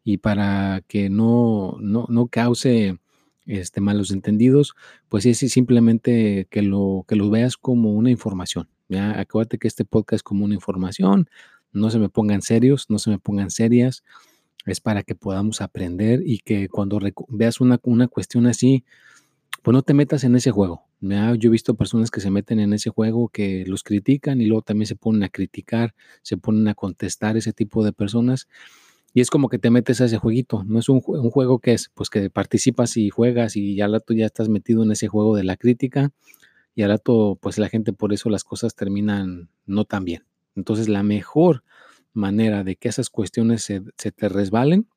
y 0.05 0.19
para 0.19 0.83
que 0.89 1.11
no, 1.11 1.77
no, 1.81 2.07
no 2.09 2.29
cause 2.29 2.99
este, 3.47 3.81
malos 3.81 4.11
entendidos, 4.11 4.75
pues 5.09 5.27
es 5.27 5.39
simplemente 5.39 6.49
que 6.51 6.63
lo, 6.63 7.05
que 7.07 7.17
lo 7.17 7.31
veas 7.31 7.57
como 7.57 7.93
una 7.93 8.11
información. 8.11 8.69
¿ya? 8.89 9.19
Acuérdate 9.19 9.59
que 9.59 9.69
este 9.69 9.85
podcast 9.85 10.15
es 10.15 10.23
como 10.23 10.45
una 10.45 10.55
información, 10.55 11.29
no 11.73 11.91
se 11.91 11.99
me 11.99 12.09
pongan 12.09 12.43
serios, 12.43 12.87
no 12.89 12.99
se 12.99 13.11
me 13.11 13.19
pongan 13.19 13.51
serias 13.51 14.03
es 14.67 14.81
para 14.81 15.03
que 15.03 15.15
podamos 15.15 15.61
aprender 15.61 16.23
y 16.25 16.39
que 16.41 16.69
cuando 16.69 16.99
veas 17.29 17.61
una, 17.61 17.81
una 17.85 18.09
cuestión 18.09 18.47
así, 18.47 18.85
pues 19.63 19.73
no 19.73 19.83
te 19.83 19.95
metas 19.95 20.25
en 20.25 20.37
ese 20.37 20.51
juego, 20.51 20.85
Yo 21.01 21.49
he 21.49 21.49
visto 21.49 21.75
personas 21.75 22.11
que 22.11 22.21
se 22.21 22.31
meten 22.31 22.61
en 22.61 22.73
ese 22.73 22.91
juego 22.91 23.29
que 23.29 23.65
los 23.67 23.83
critican 23.83 24.41
y 24.41 24.47
luego 24.47 24.63
también 24.63 24.87
se 24.87 24.97
ponen 24.97 25.25
a 25.25 25.29
criticar, 25.29 25.95
se 26.23 26.37
ponen 26.37 26.69
a 26.69 26.75
contestar 26.75 27.37
ese 27.37 27.53
tipo 27.53 27.85
de 27.85 27.93
personas. 27.93 28.49
Y 29.13 29.21
es 29.21 29.31
como 29.31 29.49
que 29.49 29.59
te 29.59 29.71
metes 29.71 30.01
a 30.01 30.05
ese 30.05 30.19
jueguito. 30.19 30.63
No 30.65 30.79
es 30.79 30.89
un, 30.89 31.01
juego 31.01 31.59
que 31.59 31.73
es, 31.73 31.91
pues 31.95 32.11
que 32.11 32.31
participas 32.31 32.97
y 32.97 33.09
juegas 33.11 33.57
y 33.57 33.75
ya 33.75 33.89
tú 34.01 34.15
ya 34.15 34.27
estás 34.27 34.49
metido 34.49 34.83
en 34.85 34.93
ese 34.93 35.09
juego 35.09 35.35
de 35.35 35.45
la 35.45 35.57
crítica 35.57 36.13
y 36.77 36.83
al 36.83 36.91
rato, 36.91 37.39
pues 37.41 37.59
la 37.59 37.69
gente 37.69 37.93
por 37.93 38.13
eso 38.13 38.29
las 38.29 38.45
cosas 38.45 38.75
terminan 38.75 39.49
no 39.65 39.85
tan 39.85 40.05
bien. 40.05 40.25
Entonces, 40.55 40.89
la 40.89 41.03
mejor 41.03 41.65
manera 42.17 42.65
de 42.65 42.77
que 42.77 42.89
esas 42.89 43.11
cuestiones 43.11 43.63
se, 43.63 43.81
te 43.81 44.29
resbalen 44.29 44.89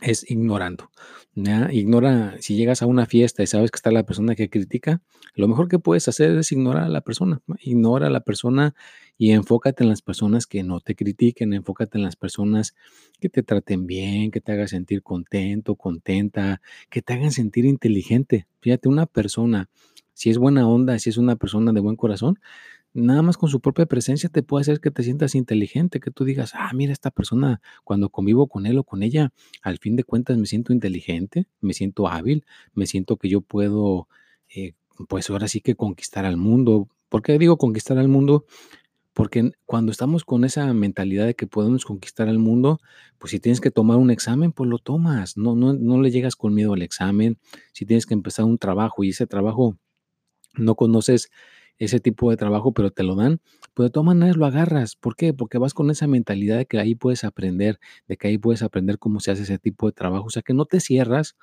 es 0.00 0.28
ignorando. 0.28 0.90
Ignora, 1.34 2.36
si 2.40 2.56
llegas 2.56 2.82
a 2.82 2.86
una 2.86 3.06
fiesta 3.06 3.42
y 3.42 3.46
sabes 3.46 3.70
que 3.70 3.76
está 3.76 3.90
la 3.92 4.04
persona 4.04 4.34
que 4.34 4.50
critica, 4.50 5.00
lo 5.34 5.48
mejor 5.48 5.68
que 5.68 5.78
puedes 5.78 6.08
hacer 6.08 6.36
es 6.36 6.50
ignorar 6.50 6.84
a 6.84 6.88
la 6.88 7.02
persona. 7.02 7.40
Ignora 7.60 8.08
a 8.08 8.10
la 8.10 8.20
persona 8.20 8.74
y 9.16 9.30
enfócate 9.30 9.84
en 9.84 9.90
las 9.90 10.02
personas 10.02 10.46
que 10.46 10.62
no 10.64 10.80
te 10.80 10.96
critiquen, 10.96 11.52
enfócate 11.52 11.98
en 11.98 12.04
las 12.04 12.16
personas 12.16 12.74
que 13.20 13.28
te 13.28 13.42
traten 13.42 13.86
bien, 13.86 14.30
que 14.30 14.40
te 14.40 14.52
hagan 14.52 14.68
sentir 14.68 15.02
contento, 15.02 15.76
contenta, 15.76 16.60
que 16.90 17.02
te 17.02 17.12
hagan 17.12 17.30
sentir 17.30 17.64
inteligente. 17.64 18.46
Fíjate, 18.60 18.88
una 18.88 19.06
persona, 19.06 19.70
si 20.14 20.30
es 20.30 20.38
buena 20.38 20.66
onda, 20.66 20.98
si 20.98 21.10
es 21.10 21.16
una 21.16 21.36
persona 21.36 21.72
de 21.72 21.80
buen 21.80 21.96
corazón, 21.96 22.38
nada 22.94 23.22
más 23.22 23.36
con 23.36 23.48
su 23.48 23.60
propia 23.60 23.86
presencia 23.86 24.28
te 24.28 24.42
puede 24.42 24.62
hacer 24.62 24.80
que 24.80 24.90
te 24.90 25.02
sientas 25.02 25.34
inteligente, 25.34 26.00
que 26.00 26.10
tú 26.10 26.24
digas, 26.24 26.52
ah, 26.54 26.70
mira, 26.74 26.92
esta 26.92 27.10
persona, 27.10 27.60
cuando 27.84 28.10
convivo 28.10 28.48
con 28.48 28.66
él 28.66 28.78
o 28.78 28.84
con 28.84 29.02
ella, 29.02 29.32
al 29.62 29.78
fin 29.78 29.96
de 29.96 30.04
cuentas 30.04 30.36
me 30.38 30.46
siento 30.46 30.72
inteligente, 30.72 31.46
me 31.60 31.74
siento 31.74 32.08
hábil, 32.08 32.44
me 32.74 32.86
siento 32.86 33.16
que 33.16 33.28
yo 33.28 33.40
puedo, 33.40 34.08
eh, 34.54 34.74
pues 35.08 35.30
ahora 35.30 35.48
sí 35.48 35.60
que 35.60 35.74
conquistar 35.74 36.24
al 36.24 36.36
mundo. 36.36 36.88
¿Por 37.08 37.22
qué 37.22 37.38
digo 37.38 37.56
conquistar 37.56 37.98
al 37.98 38.08
mundo? 38.08 38.44
Porque 39.14 39.52
cuando 39.66 39.92
estamos 39.92 40.24
con 40.24 40.44
esa 40.44 40.72
mentalidad 40.72 41.26
de 41.26 41.34
que 41.34 41.46
podemos 41.46 41.84
conquistar 41.84 42.28
al 42.28 42.38
mundo, 42.38 42.80
pues 43.18 43.30
si 43.32 43.40
tienes 43.40 43.60
que 43.60 43.70
tomar 43.70 43.98
un 43.98 44.10
examen, 44.10 44.52
pues 44.52 44.70
lo 44.70 44.78
tomas. 44.78 45.36
No, 45.36 45.54
no, 45.54 45.74
no 45.74 46.00
le 46.00 46.10
llegas 46.10 46.34
con 46.34 46.54
miedo 46.54 46.72
al 46.72 46.82
examen. 46.82 47.38
Si 47.72 47.84
tienes 47.84 48.06
que 48.06 48.14
empezar 48.14 48.46
un 48.46 48.56
trabajo 48.56 49.04
y 49.04 49.10
ese 49.10 49.26
trabajo 49.26 49.76
no 50.54 50.74
conoces 50.76 51.30
ese 51.84 51.98
tipo 51.98 52.30
de 52.30 52.36
trabajo, 52.36 52.72
pero 52.72 52.92
te 52.92 53.02
lo 53.02 53.16
dan, 53.16 53.40
pues 53.74 53.88
de 53.88 53.90
todas 53.90 54.06
maneras 54.06 54.36
lo 54.36 54.46
agarras. 54.46 54.94
¿Por 54.94 55.16
qué? 55.16 55.34
Porque 55.34 55.58
vas 55.58 55.74
con 55.74 55.90
esa 55.90 56.06
mentalidad 56.06 56.56
de 56.58 56.66
que 56.66 56.78
ahí 56.78 56.94
puedes 56.94 57.24
aprender, 57.24 57.80
de 58.06 58.16
que 58.16 58.28
ahí 58.28 58.38
puedes 58.38 58.62
aprender 58.62 58.98
cómo 58.98 59.18
se 59.18 59.32
hace 59.32 59.42
ese 59.42 59.58
tipo 59.58 59.86
de 59.86 59.92
trabajo. 59.92 60.26
O 60.26 60.30
sea, 60.30 60.42
que 60.42 60.54
no 60.54 60.64
te 60.64 60.78
cierras 60.78 61.36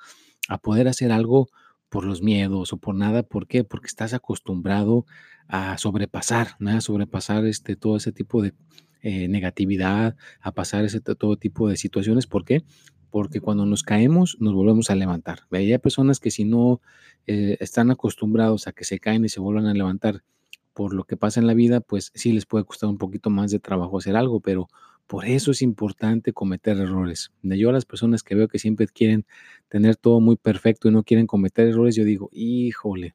a 0.48 0.56
poder 0.56 0.88
hacer 0.88 1.12
algo 1.12 1.48
por 1.90 2.06
los 2.06 2.22
miedos 2.22 2.72
o 2.72 2.78
por 2.78 2.94
nada. 2.94 3.22
¿Por 3.22 3.46
qué? 3.48 3.64
Porque 3.64 3.88
estás 3.88 4.14
acostumbrado 4.14 5.04
a 5.46 5.76
sobrepasar, 5.76 6.56
¿no? 6.58 6.70
a 6.70 6.80
sobrepasar 6.80 7.44
este, 7.44 7.76
todo 7.76 7.98
ese 7.98 8.12
tipo 8.12 8.40
de 8.40 8.54
eh, 9.02 9.28
negatividad, 9.28 10.16
a 10.40 10.52
pasar 10.52 10.86
ese 10.86 11.00
todo 11.00 11.36
tipo 11.36 11.68
de 11.68 11.76
situaciones. 11.76 12.26
¿Por 12.26 12.46
qué? 12.46 12.64
Porque 13.10 13.40
cuando 13.40 13.66
nos 13.66 13.82
caemos, 13.82 14.36
nos 14.40 14.54
volvemos 14.54 14.90
a 14.90 14.94
levantar. 14.94 15.40
Hay 15.50 15.76
personas 15.78 16.20
que 16.20 16.30
si 16.30 16.44
no 16.44 16.80
eh, 17.26 17.56
están 17.60 17.90
acostumbrados 17.90 18.66
a 18.66 18.72
que 18.72 18.84
se 18.84 18.98
caen 18.98 19.24
y 19.24 19.28
se 19.28 19.40
vuelvan 19.40 19.66
a 19.66 19.74
levantar 19.74 20.22
por 20.72 20.94
lo 20.94 21.04
que 21.04 21.16
pasa 21.16 21.40
en 21.40 21.46
la 21.46 21.54
vida, 21.54 21.80
pues 21.80 22.12
sí 22.14 22.32
les 22.32 22.46
puede 22.46 22.64
costar 22.64 22.88
un 22.88 22.98
poquito 22.98 23.30
más 23.30 23.50
de 23.50 23.58
trabajo 23.58 23.98
hacer 23.98 24.16
algo, 24.16 24.40
pero 24.40 24.68
por 25.06 25.26
eso 25.26 25.50
es 25.50 25.60
importante 25.60 26.32
cometer 26.32 26.78
errores. 26.78 27.32
Yo 27.42 27.70
a 27.70 27.72
las 27.72 27.84
personas 27.84 28.22
que 28.22 28.36
veo 28.36 28.48
que 28.48 28.58
siempre 28.58 28.86
quieren 28.86 29.26
tener 29.68 29.96
todo 29.96 30.20
muy 30.20 30.36
perfecto 30.36 30.88
y 30.88 30.92
no 30.92 31.02
quieren 31.02 31.26
cometer 31.26 31.66
errores, 31.66 31.96
yo 31.96 32.04
digo, 32.04 32.30
híjole, 32.32 33.14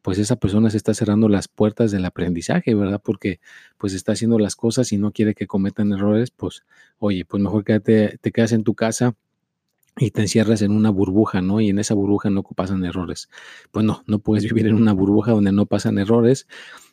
pues 0.00 0.18
esa 0.18 0.36
persona 0.36 0.70
se 0.70 0.76
está 0.76 0.94
cerrando 0.94 1.28
las 1.28 1.48
puertas 1.48 1.90
del 1.90 2.04
aprendizaje, 2.04 2.74
¿verdad? 2.74 3.00
Porque 3.02 3.40
pues 3.78 3.94
está 3.94 4.12
haciendo 4.12 4.38
las 4.38 4.54
cosas 4.54 4.92
y 4.92 4.98
no 4.98 5.12
quiere 5.12 5.34
que 5.34 5.46
cometan 5.46 5.92
errores, 5.92 6.30
pues 6.30 6.62
oye, 6.98 7.24
pues 7.24 7.42
mejor 7.42 7.64
quédate, 7.64 8.18
te 8.20 8.30
quedas 8.30 8.52
en 8.52 8.64
tu 8.64 8.74
casa 8.74 9.16
y 9.96 10.10
te 10.10 10.22
encierras 10.22 10.62
en 10.62 10.72
una 10.72 10.90
burbuja, 10.90 11.40
¿no? 11.40 11.60
Y 11.60 11.68
en 11.68 11.78
esa 11.78 11.94
burbuja 11.94 12.30
no 12.30 12.42
pasan 12.42 12.84
errores. 12.84 13.28
Pues 13.70 13.84
no, 13.84 14.02
no 14.06 14.18
puedes 14.18 14.44
vivir 14.52 14.66
en 14.66 14.74
una 14.74 14.92
burbuja 14.92 15.32
donde 15.32 15.52
no 15.52 15.66
pasan 15.66 15.98
errores. 15.98 16.46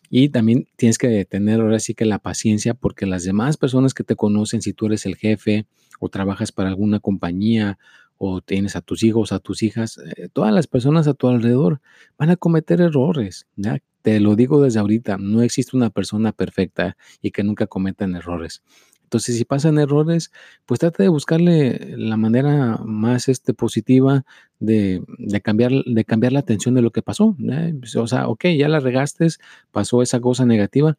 Y 0.09 0.29
también 0.29 0.67
tienes 0.75 0.97
que 0.97 1.23
tener 1.25 1.61
ahora 1.61 1.79
sí 1.79 1.95
que 1.95 2.05
la 2.05 2.19
paciencia 2.19 2.73
porque 2.73 3.05
las 3.05 3.23
demás 3.23 3.57
personas 3.57 3.93
que 3.93 4.03
te 4.03 4.15
conocen, 4.15 4.61
si 4.61 4.73
tú 4.73 4.87
eres 4.87 5.05
el 5.05 5.15
jefe 5.15 5.67
o 5.99 6.09
trabajas 6.09 6.51
para 6.51 6.69
alguna 6.69 6.99
compañía 6.99 7.79
o 8.17 8.41
tienes 8.41 8.75
a 8.75 8.81
tus 8.81 9.03
hijos, 9.03 9.31
a 9.31 9.39
tus 9.39 9.63
hijas, 9.63 9.97
eh, 10.17 10.27
todas 10.31 10.53
las 10.53 10.67
personas 10.67 11.07
a 11.07 11.13
tu 11.13 11.27
alrededor 11.27 11.81
van 12.17 12.29
a 12.29 12.35
cometer 12.35 12.81
errores. 12.81 13.47
¿ya? 13.55 13.81
Te 14.01 14.19
lo 14.19 14.35
digo 14.35 14.61
desde 14.61 14.79
ahorita, 14.79 15.17
no 15.17 15.41
existe 15.41 15.77
una 15.77 15.89
persona 15.89 16.33
perfecta 16.33 16.97
y 17.21 17.31
que 17.31 17.43
nunca 17.43 17.67
cometan 17.67 18.15
errores. 18.15 18.63
Entonces, 19.11 19.35
si 19.35 19.43
pasan 19.43 19.77
errores, 19.77 20.31
pues 20.65 20.79
trata 20.79 21.03
de 21.03 21.09
buscarle 21.09 21.97
la 21.97 22.15
manera 22.15 22.77
más 22.85 23.27
este, 23.27 23.53
positiva 23.53 24.23
de, 24.61 25.03
cambiar, 25.43 25.73
de 25.85 26.05
cambiar 26.05 26.31
la 26.31 26.39
atención 26.39 26.75
de 26.75 26.81
lo 26.81 26.91
que 26.91 27.01
pasó. 27.01 27.35
Pues, 27.77 27.97
o 27.97 28.07
sea, 28.07 28.29
ok, 28.29 28.45
ya 28.57 28.69
la 28.69 28.79
regaste, 28.79 29.27
pasó 29.71 30.01
esa 30.01 30.21
cosa 30.21 30.45
negativa, 30.45 30.97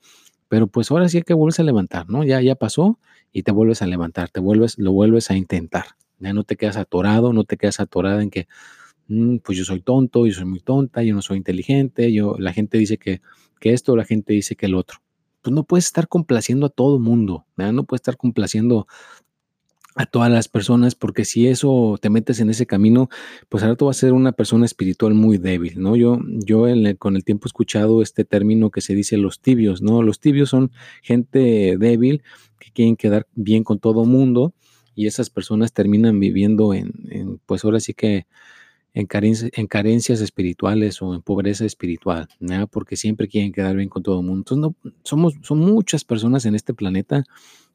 pero 0.48 0.66
pues 0.66 0.90
ahora 0.90 1.08
sí 1.08 1.22
que 1.22 1.32
volverse 1.32 1.62
a 1.62 1.64
levantar, 1.64 2.10
¿no? 2.10 2.22
Ya, 2.22 2.42
ya 2.42 2.54
pasó 2.54 2.98
y 3.32 3.44
te 3.44 3.50
vuelves 3.52 3.80
a 3.80 3.86
levantar, 3.86 4.28
te 4.28 4.40
vuelves, 4.40 4.78
lo 4.78 4.92
vuelves 4.92 5.30
a 5.30 5.36
intentar. 5.38 5.86
Ya 6.18 6.34
no 6.34 6.44
te 6.44 6.56
quedas 6.56 6.76
atorado, 6.76 7.32
no 7.32 7.44
te 7.44 7.56
quedas 7.56 7.80
atorada 7.80 8.22
en 8.22 8.28
que, 8.28 8.46
mm, 9.08 9.38
pues 9.38 9.56
yo 9.56 9.64
soy 9.64 9.80
tonto, 9.80 10.26
yo 10.26 10.34
soy 10.34 10.44
muy 10.44 10.60
tonta, 10.60 11.02
yo 11.02 11.14
no 11.14 11.22
soy 11.22 11.38
inteligente, 11.38 12.12
yo, 12.12 12.36
la 12.38 12.52
gente 12.52 12.76
dice 12.76 12.98
que, 12.98 13.22
que 13.58 13.72
esto, 13.72 13.96
la 13.96 14.04
gente 14.04 14.34
dice 14.34 14.54
que 14.54 14.66
el 14.66 14.74
otro 14.74 15.01
pues 15.42 15.52
no 15.54 15.64
puedes 15.64 15.86
estar 15.86 16.08
complaciendo 16.08 16.66
a 16.66 16.70
todo 16.70 16.98
mundo, 16.98 17.44
no 17.56 17.84
puedes 17.84 18.00
estar 18.00 18.16
complaciendo 18.16 18.86
a 19.94 20.06
todas 20.06 20.30
las 20.30 20.48
personas, 20.48 20.94
porque 20.94 21.24
si 21.24 21.48
eso 21.48 21.98
te 22.00 22.08
metes 22.08 22.40
en 22.40 22.48
ese 22.48 22.66
camino, 22.66 23.10
pues 23.48 23.62
ahora 23.62 23.76
tú 23.76 23.86
vas 23.86 23.98
a 23.98 24.00
ser 24.00 24.12
una 24.14 24.32
persona 24.32 24.64
espiritual 24.64 25.14
muy 25.14 25.36
débil, 25.36 25.82
¿no? 25.82 25.96
Yo, 25.96 26.18
yo 26.24 26.64
con 26.98 27.16
el 27.16 27.24
tiempo 27.24 27.46
he 27.46 27.50
escuchado 27.50 28.00
este 28.00 28.24
término 28.24 28.70
que 28.70 28.80
se 28.80 28.94
dice 28.94 29.18
los 29.18 29.40
tibios, 29.40 29.82
¿no? 29.82 30.02
Los 30.02 30.18
tibios 30.18 30.48
son 30.48 30.72
gente 31.02 31.76
débil 31.78 32.22
que 32.58 32.70
quieren 32.72 32.96
quedar 32.96 33.26
bien 33.34 33.64
con 33.64 33.80
todo 33.80 34.04
mundo 34.06 34.54
y 34.94 35.06
esas 35.06 35.28
personas 35.28 35.72
terminan 35.72 36.18
viviendo 36.20 36.72
en, 36.72 36.92
en 37.10 37.38
pues 37.44 37.64
ahora 37.64 37.80
sí 37.80 37.92
que 37.92 38.26
en, 38.94 39.06
carencias 39.06 40.20
espirituales 40.20 41.00
o 41.02 41.14
en 41.14 41.22
pobreza 41.22 41.64
espiritual, 41.64 42.28
porque 42.70 42.96
siempre 42.96 43.28
quieren 43.28 43.52
quedar 43.52 43.76
bien 43.76 43.88
con 43.88 44.02
todo 44.02 44.20
el 44.20 44.26
mundo. 44.26 44.40
Entonces, 44.40 44.60
no, 44.84 44.92
somos, 45.02 45.34
son 45.42 45.58
muchas 45.60 46.04
personas 46.04 46.44
en 46.44 46.54
este 46.54 46.74
planeta 46.74 47.24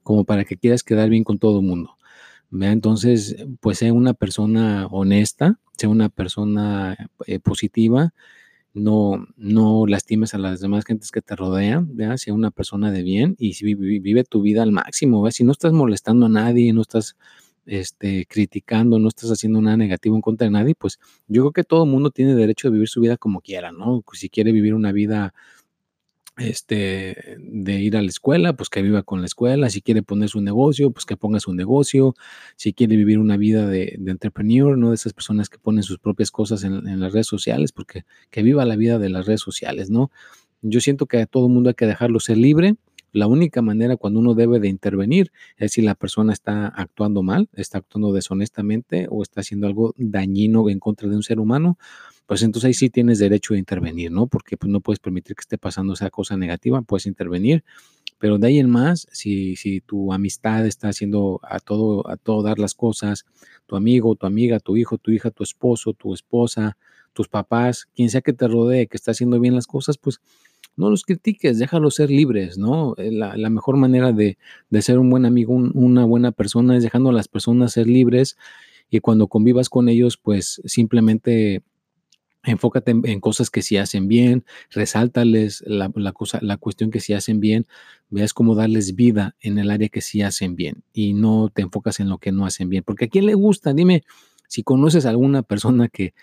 como 0.04 0.26
para 0.26 0.46
que 0.46 0.58
quieras 0.58 0.84
quedar 0.84 1.10
bien 1.10 1.24
con 1.24 1.40
todo 1.40 1.60
el 1.60 1.66
mundo. 1.66 1.98
Entonces, 2.52 3.36
pues 3.60 3.80
sea 3.80 3.94
una 3.94 4.14
persona 4.14 4.88
honesta, 4.88 5.60
sea 5.78 5.90
una 5.90 6.10
persona 6.10 6.96
eh, 7.26 7.40
positiva, 7.40 8.14
no, 8.74 9.28
no 9.38 9.86
lastimes 9.88 10.34
a 10.34 10.38
las 10.38 10.62
demás 10.62 10.86
gentes 10.86 11.12
que 11.12 11.22
te 11.22 11.36
rodean, 11.36 11.96
sea 12.18 12.34
una 12.34 12.52
persona 12.52 12.92
de 12.92 13.04
bien 13.04 13.36
y 13.40 13.54
vive, 13.64 14.00
vive 14.00 14.24
tu 14.24 14.42
vida 14.42 14.64
al 14.64 14.72
máximo. 14.72 15.30
Si 15.32 15.44
no 15.44 15.52
estás 15.52 15.74
molestando 15.74 16.28
a 16.28 16.30
nadie, 16.30 16.72
no 16.74 16.82
estás 16.82 17.18
este, 17.68 18.26
criticando, 18.28 19.00
no 19.00 19.10
estás 19.10 19.30
haciendo 19.30 19.62
nada 19.62 19.78
negativo 19.78 20.16
en 20.16 20.22
contra 20.22 20.46
de 20.46 20.52
nadie, 20.52 20.76
pues 20.76 21.00
yo 21.28 21.44
creo 21.44 21.52
que 21.52 21.64
todo 21.64 21.84
el 21.84 21.92
mundo 21.92 22.12
tiene 22.12 22.36
derecho 22.36 22.70
de 22.70 22.74
vivir 22.74 22.88
su 22.88 23.02
vida 23.02 23.18
como 23.18 23.42
quiera, 23.42 23.72
¿no? 23.72 24.04
Si 24.14 24.30
quiere 24.30 24.52
vivir 24.52 24.74
una 24.74 24.92
vida 24.92 25.34
este, 26.38 27.38
de 27.40 27.74
ir 27.80 27.98
a 27.98 28.02
la 28.02 28.08
escuela, 28.08 28.54
pues 28.54 28.70
que 28.70 28.82
viva 28.82 29.04
con 29.04 29.22
la 29.22 29.26
escuela, 29.26 29.70
si 29.70 29.82
quiere 29.82 30.04
poner 30.04 30.30
su 30.30 30.42
negocio, 30.42 30.92
pues 30.92 31.06
que 31.06 31.18
ponga 31.18 31.40
su 31.40 31.54
negocio, 31.54 32.16
si 32.56 32.74
quiere 32.74 32.96
vivir 32.96 33.20
una 33.20 33.38
vida 33.38 33.68
de, 33.68 34.00
entrepreneur, 34.06 34.78
¿no? 34.78 34.90
De 34.90 34.96
esas 34.96 35.14
personas 35.14 35.50
que 35.50 35.58
ponen 35.58 35.84
sus 35.84 36.00
propias 36.00 36.32
cosas 36.32 36.64
en, 36.64 36.88
en, 36.88 37.00
las 37.00 37.14
redes 37.14 37.28
sociales, 37.28 37.72
porque 37.72 38.06
que 38.30 38.44
viva 38.44 38.66
la 38.66 38.76
vida 38.76 39.00
de 39.00 39.10
las 39.10 39.26
redes 39.26 39.42
sociales, 39.42 39.90
¿no? 39.90 40.12
Yo 40.62 40.80
siento 40.80 41.06
que 41.06 41.22
a 41.22 41.26
todo 41.26 41.48
el 41.48 41.54
mundo 41.54 41.70
hay 41.70 41.76
que 41.76 41.86
dejarlo 41.86 42.20
ser 42.20 42.38
libre, 42.38 42.76
la 43.12 43.28
única 43.28 43.62
manera 43.62 43.98
cuando 43.98 44.20
uno 44.20 44.34
debe 44.34 44.60
de 44.60 44.68
intervenir 44.68 45.32
es 45.58 45.74
si 45.74 45.82
la 45.82 45.96
persona 45.96 46.34
está 46.34 46.68
actuando 46.68 47.24
mal, 47.24 47.50
está 47.54 47.80
actuando 47.80 48.12
deshonestamente 48.12 49.08
o 49.10 49.24
está 49.24 49.42
haciendo 49.42 49.68
algo 49.68 49.94
dañino 49.98 50.70
en 50.70 50.80
contra 50.80 51.10
de 51.10 51.16
un 51.16 51.24
ser 51.24 51.40
humano, 51.40 51.78
pues 52.26 52.44
entonces 52.44 52.68
ahí 52.68 52.74
sí 52.74 52.90
tienes 52.90 53.20
derecho 53.20 53.54
a 53.54 53.58
intervenir, 53.58 54.12
¿no? 54.12 54.28
Porque 54.28 54.58
pues 54.58 54.70
no 54.70 54.82
puedes 54.82 55.00
permitir 55.00 55.36
que 55.36 55.42
esté 55.42 55.58
pasando 55.58 55.94
esa 55.94 56.10
cosa 56.10 56.36
negativa, 56.36 56.82
puedes 56.82 57.06
intervenir, 57.06 57.64
pero 58.20 58.38
de 58.38 58.48
ahí 58.48 58.60
en 58.60 58.70
más, 58.70 59.08
si, 59.12 59.56
si 59.56 59.80
tu 59.80 60.12
amistad 60.12 60.66
está 60.66 60.90
haciendo 60.90 61.40
a 61.44 61.60
todo, 61.60 62.08
a 62.10 62.18
todo 62.18 62.44
dar 62.44 62.60
las 62.60 62.74
cosas, 62.74 63.26
tu 63.66 63.78
amigo, 63.78 64.16
tu 64.16 64.26
amiga, 64.26 64.60
tu 64.60 64.76
hijo, 64.76 64.98
tu 64.98 65.12
hija, 65.12 65.32
tu 65.32 65.44
esposo, 65.44 65.94
tu 65.94 66.14
esposa, 66.14 66.78
tus 67.14 67.30
papás, 67.30 67.88
quien 67.96 68.10
sea 68.10 68.22
que 68.22 68.34
te 68.34 68.48
rodee, 68.48 68.88
que 68.88 68.98
está 68.98 69.12
haciendo 69.12 69.40
bien 69.40 69.56
las 69.56 69.66
cosas, 69.66 69.98
pues 69.98 70.20
no 70.78 70.90
los 70.90 71.04
critiques, 71.04 71.60
déjalos 71.60 71.96
ser 71.96 72.10
libres, 72.10 72.58
¿no? 72.58 72.94
Eh, 72.98 73.12
la, 73.12 73.50
mejor 73.50 73.78
manera 73.78 74.14
de, 74.14 74.38
ser 74.80 75.00
un 75.00 75.10
buen 75.10 75.26
amigo, 75.26 75.54
una 75.54 76.06
buena 76.06 76.32
persona 76.32 76.78
es 76.78 76.84
dejando 76.84 77.10
a 77.10 77.14
las 77.14 77.28
personas 77.28 77.74
ser 77.74 77.88
libres 77.88 78.38
y 78.90 79.00
cuando 79.00 79.28
convivas 79.28 79.70
con 79.70 79.90
ellos, 79.90 80.18
pues 80.18 80.62
simplemente 80.66 81.64
Enfócate 82.48 82.92
en, 82.92 83.20
cosas 83.20 83.50
que 83.50 83.62
sí 83.62 83.76
hacen 83.76 84.08
bien, 84.08 84.46
resáltales 84.72 85.64
la, 85.68 85.90
cosa, 86.14 86.40
la 86.42 86.56
cuestión 86.56 86.92
que 86.92 87.02
sí 87.02 87.12
hacen 87.12 87.42
bien, 87.42 87.68
veas 88.10 88.34
cómo 88.34 88.56
darles 88.56 88.96
vida 88.96 89.36
en 89.42 89.58
el 89.58 89.70
área 89.70 89.90
que 89.90 90.00
sí 90.00 90.22
hacen 90.22 90.56
bien 90.56 90.84
y 90.94 91.14
no 91.14 91.50
te 91.54 91.62
enfocas 91.62 92.00
en 92.00 92.08
lo 92.08 92.20
que 92.20 92.32
no 92.32 92.46
hacen 92.46 92.70
bien. 92.70 92.84
Porque 92.86 93.06
a 93.06 93.08
quién 93.10 93.26
le 93.26 93.34
gusta, 93.34 93.74
dime 93.74 94.04
si 94.48 94.64
conoces 94.64 95.06
a 95.06 95.10
alguna 95.10 95.44
persona 95.44 95.90
que, 95.90 96.14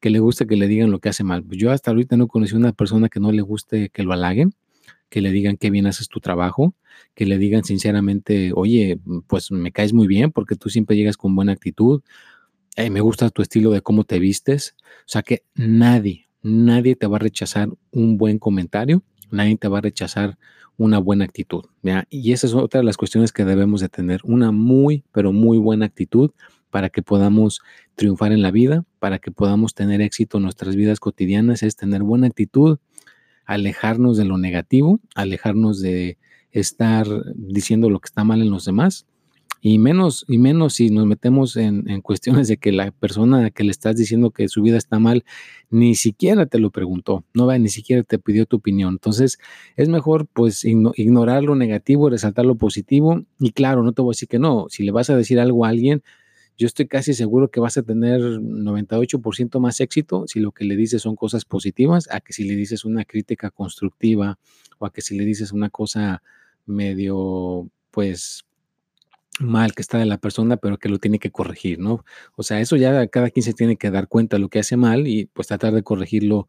que 0.00 0.10
le 0.10 0.18
gusta 0.18 0.46
que 0.46 0.56
le 0.56 0.66
digan 0.66 0.90
lo 0.90 0.98
que 0.98 1.10
hace 1.10 1.24
mal. 1.24 1.44
Yo 1.50 1.70
hasta 1.70 1.90
ahorita 1.90 2.16
no 2.16 2.26
conocí 2.26 2.54
a 2.54 2.58
una 2.58 2.72
persona 2.72 3.08
que 3.08 3.20
no 3.20 3.30
le 3.32 3.42
guste 3.42 3.90
que 3.90 4.02
lo 4.02 4.12
halaguen, 4.12 4.54
que 5.08 5.20
le 5.20 5.30
digan 5.30 5.56
qué 5.56 5.70
bien 5.70 5.86
haces 5.86 6.08
tu 6.08 6.20
trabajo, 6.20 6.74
que 7.14 7.26
le 7.26 7.36
digan 7.36 7.64
sinceramente, 7.64 8.52
oye, 8.54 8.98
pues 9.26 9.50
me 9.50 9.72
caes 9.72 9.92
muy 9.92 10.06
bien 10.06 10.32
porque 10.32 10.56
tú 10.56 10.70
siempre 10.70 10.96
llegas 10.96 11.16
con 11.16 11.34
buena 11.34 11.52
actitud, 11.52 12.02
me 12.76 13.00
gusta 13.00 13.28
tu 13.30 13.42
estilo 13.42 13.70
de 13.72 13.82
cómo 13.82 14.04
te 14.04 14.18
vistes. 14.18 14.74
O 15.00 15.08
sea 15.08 15.22
que 15.22 15.42
nadie, 15.54 16.28
nadie 16.42 16.96
te 16.96 17.06
va 17.06 17.16
a 17.16 17.20
rechazar 17.20 17.68
un 17.90 18.16
buen 18.16 18.38
comentario, 18.38 19.02
nadie 19.30 19.56
te 19.56 19.68
va 19.68 19.78
a 19.78 19.82
rechazar 19.82 20.38
una 20.78 20.98
buena 20.98 21.26
actitud. 21.26 21.64
Y 22.08 22.32
esa 22.32 22.46
es 22.46 22.54
otra 22.54 22.80
de 22.80 22.84
las 22.84 22.96
cuestiones 22.96 23.32
que 23.32 23.44
debemos 23.44 23.82
de 23.82 23.90
tener, 23.90 24.20
una 24.24 24.50
muy, 24.50 25.04
pero 25.12 25.32
muy 25.32 25.58
buena 25.58 25.84
actitud 25.84 26.30
para 26.70 26.90
que 26.90 27.02
podamos 27.02 27.60
triunfar 27.94 28.32
en 28.32 28.42
la 28.42 28.50
vida, 28.50 28.84
para 28.98 29.18
que 29.18 29.30
podamos 29.30 29.74
tener 29.74 30.00
éxito 30.00 30.38
en 30.38 30.44
nuestras 30.44 30.76
vidas 30.76 31.00
cotidianas, 31.00 31.62
es 31.62 31.76
tener 31.76 32.02
buena 32.02 32.26
actitud, 32.26 32.78
alejarnos 33.44 34.16
de 34.16 34.24
lo 34.24 34.38
negativo, 34.38 35.00
alejarnos 35.14 35.80
de 35.80 36.18
estar 36.52 37.06
diciendo 37.34 37.90
lo 37.90 38.00
que 38.00 38.06
está 38.06 38.24
mal 38.24 38.40
en 38.42 38.50
los 38.50 38.64
demás 38.64 39.06
y 39.62 39.78
menos, 39.78 40.24
y 40.26 40.38
menos 40.38 40.74
si 40.74 40.90
nos 40.90 41.06
metemos 41.06 41.56
en, 41.56 42.00
cuestiones 42.00 42.48
de 42.48 42.56
que 42.56 42.72
la 42.72 42.92
persona 42.92 43.50
que 43.50 43.64
le 43.64 43.70
estás 43.70 43.94
diciendo 43.96 44.30
que 44.30 44.48
su 44.48 44.62
vida 44.62 44.78
está 44.78 44.98
mal, 44.98 45.24
ni 45.68 45.94
siquiera 45.94 46.46
te 46.46 46.58
lo 46.58 46.70
preguntó, 46.70 47.24
no 47.34 47.46
va, 47.46 47.58
ni 47.58 47.68
siquiera 47.68 48.02
te 48.02 48.18
pidió 48.18 48.46
tu 48.46 48.56
opinión. 48.56 48.94
Entonces, 48.94 49.38
es 49.76 49.88
mejor 49.88 50.26
pues 50.32 50.64
ignorar 50.64 51.42
lo 51.42 51.54
negativo, 51.56 52.08
resaltar 52.08 52.46
lo 52.46 52.56
positivo. 52.56 53.22
Y 53.38 53.52
claro, 53.52 53.82
no 53.82 53.92
te 53.92 54.02
voy 54.02 54.12
a 54.12 54.14
decir 54.14 54.28
que 54.28 54.38
no, 54.38 54.66
si 54.70 54.82
le 54.82 54.92
vas 54.92 55.10
a 55.10 55.16
decir 55.16 55.38
algo 55.38 55.66
a 55.66 55.68
alguien, 55.68 56.02
yo 56.60 56.66
estoy 56.66 56.86
casi 56.88 57.14
seguro 57.14 57.50
que 57.50 57.58
vas 57.58 57.78
a 57.78 57.82
tener 57.82 58.20
98% 58.20 59.60
más 59.60 59.80
éxito 59.80 60.24
si 60.26 60.40
lo 60.40 60.52
que 60.52 60.66
le 60.66 60.76
dices 60.76 61.00
son 61.00 61.16
cosas 61.16 61.46
positivas, 61.46 62.06
a 62.10 62.20
que 62.20 62.34
si 62.34 62.44
le 62.44 62.54
dices 62.54 62.84
una 62.84 63.06
crítica 63.06 63.50
constructiva 63.50 64.38
o 64.78 64.84
a 64.84 64.92
que 64.92 65.00
si 65.00 65.16
le 65.16 65.24
dices 65.24 65.52
una 65.52 65.70
cosa 65.70 66.22
medio, 66.66 67.70
pues, 67.90 68.44
mal 69.38 69.74
que 69.74 69.80
está 69.80 69.96
de 69.96 70.04
la 70.04 70.18
persona, 70.18 70.58
pero 70.58 70.76
que 70.76 70.90
lo 70.90 70.98
tiene 70.98 71.18
que 71.18 71.30
corregir, 71.30 71.78
¿no? 71.78 72.04
O 72.36 72.42
sea, 72.42 72.60
eso 72.60 72.76
ya 72.76 73.06
cada 73.06 73.30
quien 73.30 73.42
se 73.42 73.54
tiene 73.54 73.76
que 73.76 73.90
dar 73.90 74.06
cuenta 74.06 74.36
de 74.36 74.40
lo 74.40 74.50
que 74.50 74.58
hace 74.58 74.76
mal 74.76 75.06
y 75.06 75.30
pues 75.32 75.48
tratar 75.48 75.72
de 75.72 75.82
corregirlo 75.82 76.46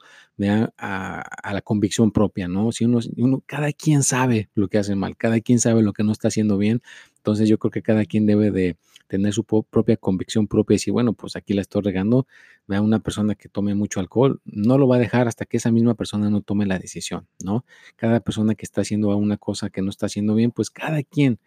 a, 0.78 1.22
a, 1.22 1.54
la 1.54 1.62
convicción 1.62 2.12
propia, 2.12 2.50
¿no? 2.50 2.74
Si 2.74 2.84
uno, 2.84 3.00
uno, 3.16 3.44
cada 3.46 3.72
quien 3.72 4.04
sabe 4.04 4.50
lo 4.56 4.68
que 4.68 4.78
hace 4.78 4.96
mal, 4.96 5.16
cada 5.16 5.40
quien 5.40 5.60
sabe 5.60 5.82
lo 5.84 5.94
que 5.94 6.04
no 6.04 6.12
está 6.12 6.28
haciendo 6.28 6.58
bien, 6.58 6.82
entonces 7.22 7.48
yo 7.48 7.60
creo 7.60 7.70
que 7.70 7.84
cada 7.84 8.04
quien 8.06 8.26
debe 8.26 8.50
de 8.50 8.78
tener 9.06 9.32
su 9.32 9.44
propia 9.44 9.96
convicción 9.96 10.48
propia 10.48 10.74
y 10.74 10.78
decir, 10.78 10.92
bueno, 10.92 11.14
pues 11.14 11.36
aquí 11.36 11.54
la 11.54 11.62
estoy 11.62 11.84
regando, 11.84 12.26
vea 12.68 12.82
una 12.82 12.98
persona 13.00 13.36
que 13.36 13.48
tome 13.48 13.76
mucho 13.76 14.00
alcohol, 14.00 14.42
no 14.44 14.80
lo 14.80 14.88
va 14.88 14.96
a 14.96 15.00
dejar 15.00 15.28
hasta 15.28 15.46
que 15.46 15.58
esa 15.58 15.70
misma 15.70 15.94
persona 15.94 16.32
no 16.32 16.42
tome 16.42 16.66
la 16.66 16.80
decisión, 16.80 17.28
¿no? 17.44 17.64
Cada 17.96 18.22
persona 18.22 18.56
que 18.56 18.66
está 18.66 18.82
haciendo 18.82 19.16
una 19.16 19.38
cosa 19.38 19.70
que 19.70 19.84
no 19.84 19.92
está 19.92 20.08
haciendo 20.08 20.34
bien, 20.34 20.50
pues 20.50 20.72
cada 20.72 21.04
quien 21.04 21.38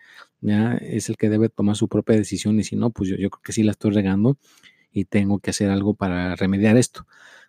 es 0.80 1.08
el 1.08 1.16
que 1.16 1.28
debe 1.28 1.48
tomar 1.48 1.74
su 1.74 1.88
propia 1.88 2.14
decisión 2.14 2.60
y 2.60 2.62
si 2.62 2.76
no, 2.76 2.90
pues 2.90 3.10
yo, 3.10 3.16
yo 3.16 3.30
creo 3.30 3.42
que 3.42 3.52
sí 3.52 3.64
la 3.64 3.72
estoy 3.72 3.90
regando 3.90 4.38
y 4.92 5.06
tengo 5.06 5.40
que 5.40 5.50
hacer 5.50 5.70
algo 5.70 5.94
para 5.94 6.36
remediar 6.36 6.76
esto. 6.76 7.04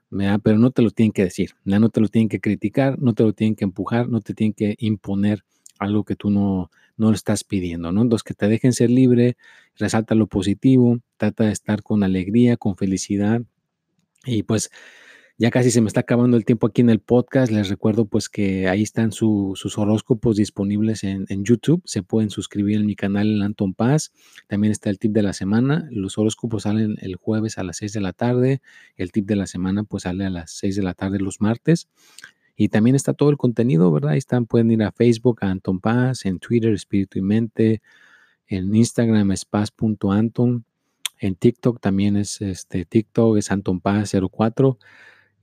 ¿ya? 0.09 0.39
Pero 0.39 0.57
no 0.57 0.71
te 0.71 0.81
lo 0.81 0.89
tienen 0.89 1.11
que 1.11 1.23
decir, 1.23 1.51
¿ya? 1.63 1.79
no 1.79 1.89
te 1.89 2.01
lo 2.01 2.07
tienen 2.07 2.29
que 2.29 2.39
criticar, 2.39 2.99
no 2.99 3.13
te 3.13 3.23
lo 3.23 3.33
tienen 3.33 3.55
que 3.55 3.65
empujar, 3.65 4.09
no 4.09 4.21
te 4.21 4.33
tienen 4.33 4.53
que 4.53 4.75
imponer 4.79 5.43
algo 5.79 6.03
que 6.03 6.15
tú 6.15 6.29
no, 6.29 6.71
no 6.97 7.09
lo 7.09 7.15
estás 7.15 7.43
pidiendo, 7.43 7.91
¿no? 7.91 8.01
Entonces, 8.01 8.23
que 8.23 8.33
te 8.33 8.47
dejen 8.47 8.73
ser 8.73 8.89
libre, 8.89 9.37
resalta 9.75 10.15
lo 10.15 10.27
positivo, 10.27 10.99
trata 11.17 11.45
de 11.45 11.51
estar 11.51 11.83
con 11.83 12.03
alegría, 12.03 12.57
con 12.57 12.77
felicidad. 12.77 13.41
Y 14.25 14.43
pues 14.43 14.71
ya 15.37 15.51
casi 15.51 15.69
se 15.69 15.81
me 15.81 15.87
está 15.87 15.99
acabando 15.99 16.37
el 16.37 16.45
tiempo 16.45 16.65
aquí 16.65 16.79
en 16.79 16.89
el 16.89 17.01
podcast. 17.01 17.51
Les 17.51 17.67
recuerdo 17.67 18.05
pues 18.05 18.29
que 18.29 18.69
ahí 18.69 18.83
están 18.83 19.11
sus 19.11 19.77
horóscopos 19.77 20.37
disponibles 20.37 21.03
en, 21.03 21.25
YouTube. 21.43 21.81
Se 21.83 22.03
pueden 22.03 22.29
suscribir 22.29 22.77
en 22.77 22.85
mi 22.85 22.95
canal 22.95 23.27
en 23.27 23.41
Anton 23.41 23.73
Paz. 23.73 24.13
También 24.47 24.71
está 24.71 24.89
el 24.89 24.97
tip 24.97 25.11
de 25.11 25.23
la 25.23 25.33
semana. 25.33 25.89
Los 25.91 26.17
horóscopos 26.17 26.63
salen 26.63 26.95
el 27.01 27.17
jueves 27.17 27.57
a 27.57 27.63
las 27.63 27.77
6 27.77 27.91
de 27.91 27.99
la 27.99 28.13
tarde. 28.13 28.61
El 28.95 29.11
tip 29.11 29.25
de 29.25 29.35
la 29.35 29.45
semana 29.45 29.83
pues 29.83 30.03
sale 30.03 30.25
a 30.25 30.29
las 30.29 30.51
6 30.51 30.77
de 30.77 30.83
la 30.83 30.93
tarde 30.93 31.19
los 31.19 31.41
martes. 31.41 31.89
Y 32.55 32.69
también 32.69 32.95
está 32.95 33.13
todo 33.13 33.29
el 33.29 33.37
contenido, 33.37 33.91
¿verdad? 33.91 34.11
Ahí 34.11 34.17
están, 34.17 34.45
pueden 34.45 34.71
ir 34.71 34.83
a 34.83 34.91
Facebook, 34.91 35.39
a 35.41 35.51
Anton 35.51 35.79
Paz, 35.79 36.25
en 36.25 36.39
Twitter, 36.39 36.73
Espíritu 36.73 37.19
y 37.19 37.21
Mente, 37.21 37.81
en 38.47 38.73
Instagram 38.73 39.31
es 39.31 39.45
paz.anton, 39.45 40.65
en 41.19 41.35
TikTok 41.35 41.79
también 41.79 42.17
es 42.17 42.41
este 42.41 42.85
TikTok, 42.85 43.37
es 43.37 43.51
Anton 43.51 43.79
Paz 43.79 44.13
04 44.31 44.77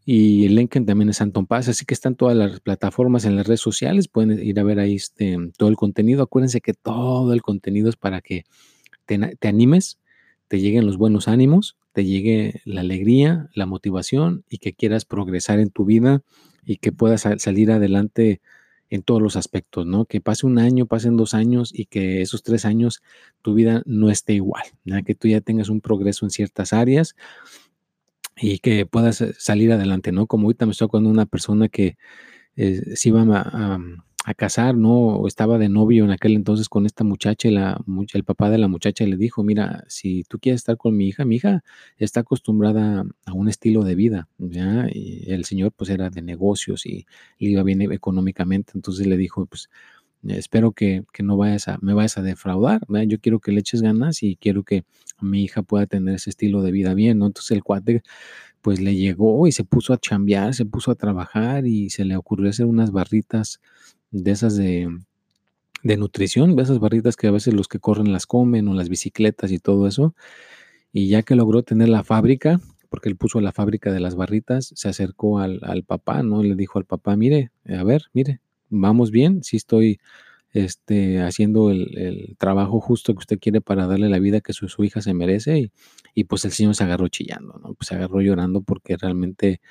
y 0.05 0.47
el 0.47 0.57
LinkedIn 0.57 0.87
también 0.87 1.11
es 1.11 1.21
Anton 1.21 1.47
Paz, 1.47 1.69
así 1.69 1.85
que 1.85 1.95
están 1.95 2.17
todas 2.17 2.37
las 2.37 2.61
plataformas 2.61 3.25
en 3.25 3.37
las 3.37 3.47
redes 3.47 3.61
sociales, 3.61 4.09
pueden 4.09 4.45
ir 4.45 4.59
a 4.59 4.65
ver 4.65 4.79
ahí 4.79 4.97
este, 4.97 5.37
todo 5.57 5.69
el 5.69 5.77
contenido. 5.77 6.23
Acuérdense 6.23 6.61
que 6.61 6.75
todo 6.75 7.33
el 7.33 7.43
contenido 7.43 7.89
es 7.89 7.97
para 7.97 8.21
que 8.21 8.45
te, 9.07 9.19
te 9.37 9.49
animes, 9.49 9.99
te 10.49 10.61
lleguen 10.61 10.87
los 10.87 10.97
buenos 10.97 11.29
ánimos, 11.29 11.77
te 11.93 12.05
llegue 12.05 12.61
la 12.65 12.81
alegría, 12.81 13.49
la 13.55 13.67
motivación 13.67 14.45
y 14.49 14.59
que 14.59 14.73
quieras 14.73 15.05
progresar 15.05 15.61
en 15.61 15.71
tu 15.71 15.85
vida 15.85 16.23
y 16.65 16.77
que 16.77 16.93
puedas 16.93 17.27
salir 17.39 17.71
adelante 17.71 18.41
en 18.91 19.03
todos 19.03 19.23
los 19.23 19.37
aspectos, 19.37 19.87
¿no? 19.87 20.05
Que 20.05 20.21
pase 20.21 20.47
un 20.47 20.59
año, 20.59 20.87
pasen 20.87 21.17
dos 21.17 21.33
años 21.33 21.73
y 21.75 21.87
que 21.87 22.21
esos 22.21 22.43
tres 22.43 22.67
años 22.67 23.03
tu 23.41 23.55
vida 23.55 23.83
no 23.87 24.11
esté 24.11 24.35
igual, 24.35 24.65
¿no? 24.85 25.03
que 25.03 25.15
tú 25.15 25.29
ya 25.29 25.41
tengas 25.41 25.71
un 25.71 25.81
progreso 25.81 26.27
en 26.27 26.31
ciertas 26.31 26.75
áreas 26.75 27.17
y 28.37 28.59
que 28.59 28.85
puedas 28.85 29.23
eh, 29.23 29.35
salir 29.39 29.73
adelante, 29.73 30.13
¿no? 30.13 30.27
Como 30.27 30.47
ahorita 30.47 30.67
me 30.67 30.73
estoy 30.73 30.89
con 30.89 31.07
una 31.07 31.25
persona 31.25 31.69
que 31.69 31.97
eh, 32.57 32.97
se 32.97 33.09
iba 33.09 33.23
a, 33.23 33.75
a 33.75 33.79
casar, 34.35 34.77
¿no? 34.77 35.27
Estaba 35.27 35.59
de 35.59 35.69
novio 35.69 36.05
en 36.05 36.11
aquel 36.13 36.35
entonces 36.35 36.69
con 36.69 36.87
esta 36.87 37.05
muchacha 37.05 37.49
y 37.49 37.57
el 37.57 38.25
papá 38.25 38.51
de 38.51 38.59
la 38.59 38.69
muchacha 38.69 39.05
le 39.05 39.17
dijo, 39.17 39.43
mira, 39.43 39.85
si 39.89 40.25
tú 40.25 40.39
quieres 40.39 40.61
estar 40.61 40.77
con 40.77 40.97
mi 40.97 41.09
hija, 41.09 41.25
mi 41.25 41.37
hija 41.37 41.65
está 41.97 42.21
acostumbrada 42.21 43.05
a 43.27 43.33
un 43.33 43.49
estilo 43.49 43.83
de 43.83 43.95
vida, 43.97 44.29
¿ya? 44.39 44.87
Y 44.93 45.25
el 45.31 45.45
señor 45.45 45.73
pues 45.73 45.91
era 45.91 46.09
de 46.09 46.23
negocios 46.23 46.87
y 46.87 47.07
le 47.39 47.51
iba 47.51 47.63
bien 47.65 47.83
económicamente, 47.93 48.73
entonces 48.77 49.07
le 49.07 49.17
dijo, 49.17 49.47
pues 49.47 49.69
espero 50.29 50.73
que, 50.73 51.05
no 51.23 51.37
vayas 51.37 51.69
a, 51.69 51.79
me 51.83 51.95
vayas 51.95 52.19
a 52.19 52.23
defraudar, 52.23 52.81
yo 53.07 53.19
quiero 53.21 53.41
que 53.41 53.53
le 53.53 53.61
eches 53.61 53.83
ganas 53.83 54.23
y 54.23 54.37
quiero 54.37 54.63
que 54.63 54.85
mi 55.21 55.43
hija 55.45 55.63
pueda 55.63 55.87
tener 55.87 56.15
ese 56.15 56.31
estilo 56.31 56.63
de 56.63 56.71
vida 56.73 56.95
bien, 56.95 57.19
¿no? 57.19 57.27
Entonces 57.27 57.51
el 57.53 57.63
cuate 57.65 58.03
pues 58.61 58.81
le 58.81 58.95
llegó 58.95 59.47
y 59.49 59.53
se 59.53 59.65
puso 59.65 59.93
a 59.93 59.99
chambear, 59.99 60.55
se 60.55 60.65
puso 60.65 60.93
a 60.93 60.95
trabajar 60.95 61.67
y 61.67 61.91
se 61.91 62.05
le 62.05 62.17
ocurrió 62.17 62.49
hacer 62.49 62.67
unas 62.67 62.93
barritas 62.93 63.61
de 64.13 64.31
esas 64.31 64.57
de, 64.57 64.89
nutrición, 65.83 66.55
de 66.55 66.63
esas 66.63 66.79
barritas 66.79 67.17
que 67.17 67.27
a 67.27 67.33
veces 67.33 67.55
los 67.55 67.67
que 67.67 67.81
corren 67.81 68.13
las 68.13 68.27
comen 68.27 68.69
o 68.69 68.75
las 68.75 68.89
bicicletas 68.89 69.51
y 69.51 69.59
todo 69.59 69.89
eso. 69.89 70.15
Y 70.93 71.09
ya 71.09 71.23
que 71.23 71.35
logró 71.35 71.63
tener 71.63 71.89
la 71.89 72.05
fábrica, 72.05 72.61
porque 72.91 73.09
él 73.09 73.17
puso 73.17 73.41
la 73.41 73.53
fábrica 73.53 73.91
de 73.91 74.01
las 74.01 74.15
barritas, 74.15 74.73
se 74.77 74.89
acercó 74.89 75.39
al, 75.41 75.85
papá, 75.87 76.23
¿no? 76.23 76.43
Le 76.43 76.55
dijo 76.55 76.79
al 76.79 76.85
papá, 76.85 77.17
mire, 77.17 77.51
a 77.67 77.83
ver, 77.83 78.05
mire, 78.13 78.41
vamos 78.69 79.11
bien, 79.11 79.43
sí 79.43 79.57
estoy 79.57 79.99
este, 80.53 81.23
haciendo 81.23 81.71
el, 81.71 82.37
trabajo 82.39 82.81
justo 82.81 83.15
que 83.15 83.21
usted 83.21 83.39
quiere 83.41 83.63
para 83.63 83.87
darle 83.87 84.11
la 84.11 84.19
vida 84.19 84.43
que 84.43 84.53
su, 84.53 84.69
su 84.69 84.85
hija 84.85 85.01
se 85.01 85.15
merece. 85.15 85.59
Y, 85.59 85.73
y, 86.15 86.25
pues 86.25 86.45
el 86.45 86.53
señor 86.53 86.75
se 86.75 86.85
agarró 86.85 87.09
chillando, 87.09 87.59
¿no? 87.63 87.73
Pues 87.73 87.89
se 87.89 87.95
agarró 87.95 88.21
llorando 88.21 88.61
porque 88.61 88.99
realmente 88.99 89.63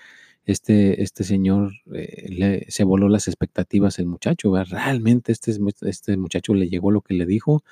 este, 0.46 1.04
este 1.04 1.24
señor 1.24 1.74
eh, 1.94 2.66
se 2.70 2.84
voló 2.84 3.10
las 3.10 3.28
expectativas 3.28 4.00
el 4.00 4.08
muchacho, 4.08 4.54
realmente 4.66 5.32
este, 5.32 5.54
este 5.82 6.18
muchacho 6.18 6.54
le 6.54 6.70
llegó 6.70 6.92
lo 6.92 7.02
que 7.02 7.14
le 7.14 7.26
dijo 7.26 7.64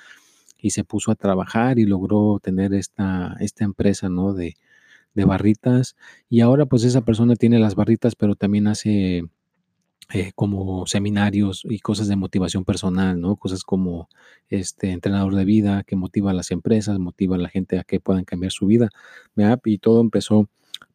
y 0.58 0.70
se 0.70 0.84
puso 0.84 1.10
a 1.10 1.16
trabajar 1.16 1.78
y 1.78 1.86
logró 1.86 2.38
tener 2.42 2.74
esta, 2.74 3.36
esta 3.40 3.64
empresa, 3.64 4.08
¿no? 4.08 4.34
De, 4.34 4.56
de 5.14 5.24
barritas 5.24 5.96
y 6.28 6.40
ahora 6.40 6.66
pues 6.66 6.84
esa 6.84 7.02
persona 7.02 7.34
tiene 7.36 7.58
las 7.58 7.74
barritas 7.74 8.14
pero 8.14 8.36
también 8.36 8.68
hace 8.68 9.24
eh, 10.12 10.32
como 10.34 10.86
seminarios 10.86 11.62
y 11.64 11.78
cosas 11.78 12.08
de 12.08 12.16
motivación 12.16 12.64
personal, 12.64 13.20
¿no? 13.20 13.36
Cosas 13.36 13.62
como 13.62 14.08
este 14.48 14.90
entrenador 14.90 15.36
de 15.36 15.44
vida 15.44 15.84
que 15.84 15.94
motiva 15.94 16.32
a 16.32 16.34
las 16.34 16.50
empresas, 16.50 16.98
motiva 16.98 17.36
a 17.36 17.38
la 17.38 17.48
gente 17.48 17.78
a 17.78 17.84
que 17.84 18.00
puedan 18.00 18.24
cambiar 18.24 18.50
su 18.50 18.66
vida, 18.66 18.90
Y 19.64 19.78
todo 19.78 20.00
empezó 20.00 20.48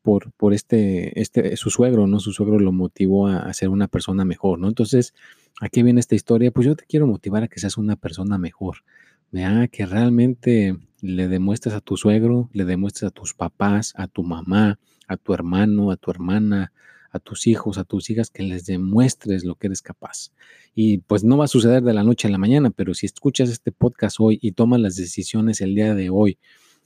por, 0.05 0.31
por 0.33 0.53
este, 0.53 1.19
este, 1.19 1.57
su 1.57 1.71
suegro, 1.71 2.05
¿no? 2.05 2.19
Su 2.19 2.31
suegro 2.31 2.59
lo 2.59 2.71
motivó 2.71 3.25
a, 3.25 3.51
ser 3.53 3.69
una 3.69 3.87
persona 3.87 4.23
mejor, 4.23 4.59
¿no? 4.59 4.67
Entonces, 4.67 5.15
aquí 5.59 5.81
viene 5.81 5.99
esta 5.99 6.13
historia, 6.13 6.51
pues 6.51 6.67
yo 6.67 6.75
te 6.75 6.85
quiero 6.85 7.07
motivar 7.07 7.41
a 7.41 7.47
que 7.47 7.59
seas 7.59 7.75
una 7.79 7.95
persona 7.95 8.37
mejor, 8.37 8.83
vea 9.31 9.67
que 9.67 9.87
realmente 9.87 10.77
le 11.01 11.27
demuestres 11.27 11.73
a 11.73 11.81
tu 11.81 11.97
suegro, 11.97 12.51
le 12.53 12.65
demuestres 12.65 13.07
a 13.07 13.09
tus 13.09 13.33
papás, 13.33 13.93
a 13.97 14.07
tu 14.07 14.21
mamá, 14.21 14.77
a 15.07 15.17
tu 15.17 15.33
hermano, 15.33 15.89
a 15.89 15.97
tu 15.97 16.11
hermana, 16.11 16.71
a 17.09 17.17
tus 17.17 17.47
hijos, 17.47 17.79
a 17.79 17.83
tus 17.83 18.11
hijas, 18.11 18.29
que 18.29 18.43
les 18.43 18.67
demuestres 18.67 19.43
lo 19.43 19.55
que 19.55 19.65
eres 19.65 19.81
capaz. 19.81 20.33
Y 20.75 20.99
pues 20.99 21.23
no 21.23 21.35
va 21.35 21.45
a 21.45 21.47
suceder 21.47 21.81
de 21.81 21.93
la 21.93 22.03
noche 22.03 22.27
a 22.27 22.31
la 22.31 22.37
mañana, 22.37 22.69
pero 22.69 22.93
si 22.93 23.07
escuchas 23.07 23.49
este 23.49 23.71
podcast 23.71 24.17
hoy 24.19 24.37
y 24.39 24.51
tomas 24.51 24.79
las 24.81 24.97
decisiones 24.97 25.61
el 25.61 25.73
día 25.73 25.95
de 25.95 26.11
hoy 26.11 26.37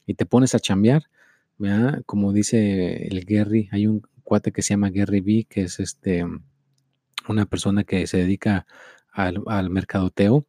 y 0.07 0.13
te 0.13 0.25
pones 0.25 0.55
a 0.55 0.59
chambear, 0.59 1.03
como 2.05 2.31
dice 2.31 3.07
el 3.07 3.25
Gary, 3.25 3.67
hay 3.71 3.87
un 3.87 4.01
cuate 4.23 4.51
que 4.51 4.61
se 4.61 4.69
llama 4.69 4.89
Gary 4.89 5.19
B, 5.19 5.45
que 5.49 5.63
es 5.63 5.79
este 5.79 6.25
una 7.27 7.45
persona 7.45 7.83
que 7.83 8.07
se 8.07 8.17
dedica 8.17 8.65
al, 9.11 9.69
mercadoteo. 9.69 10.45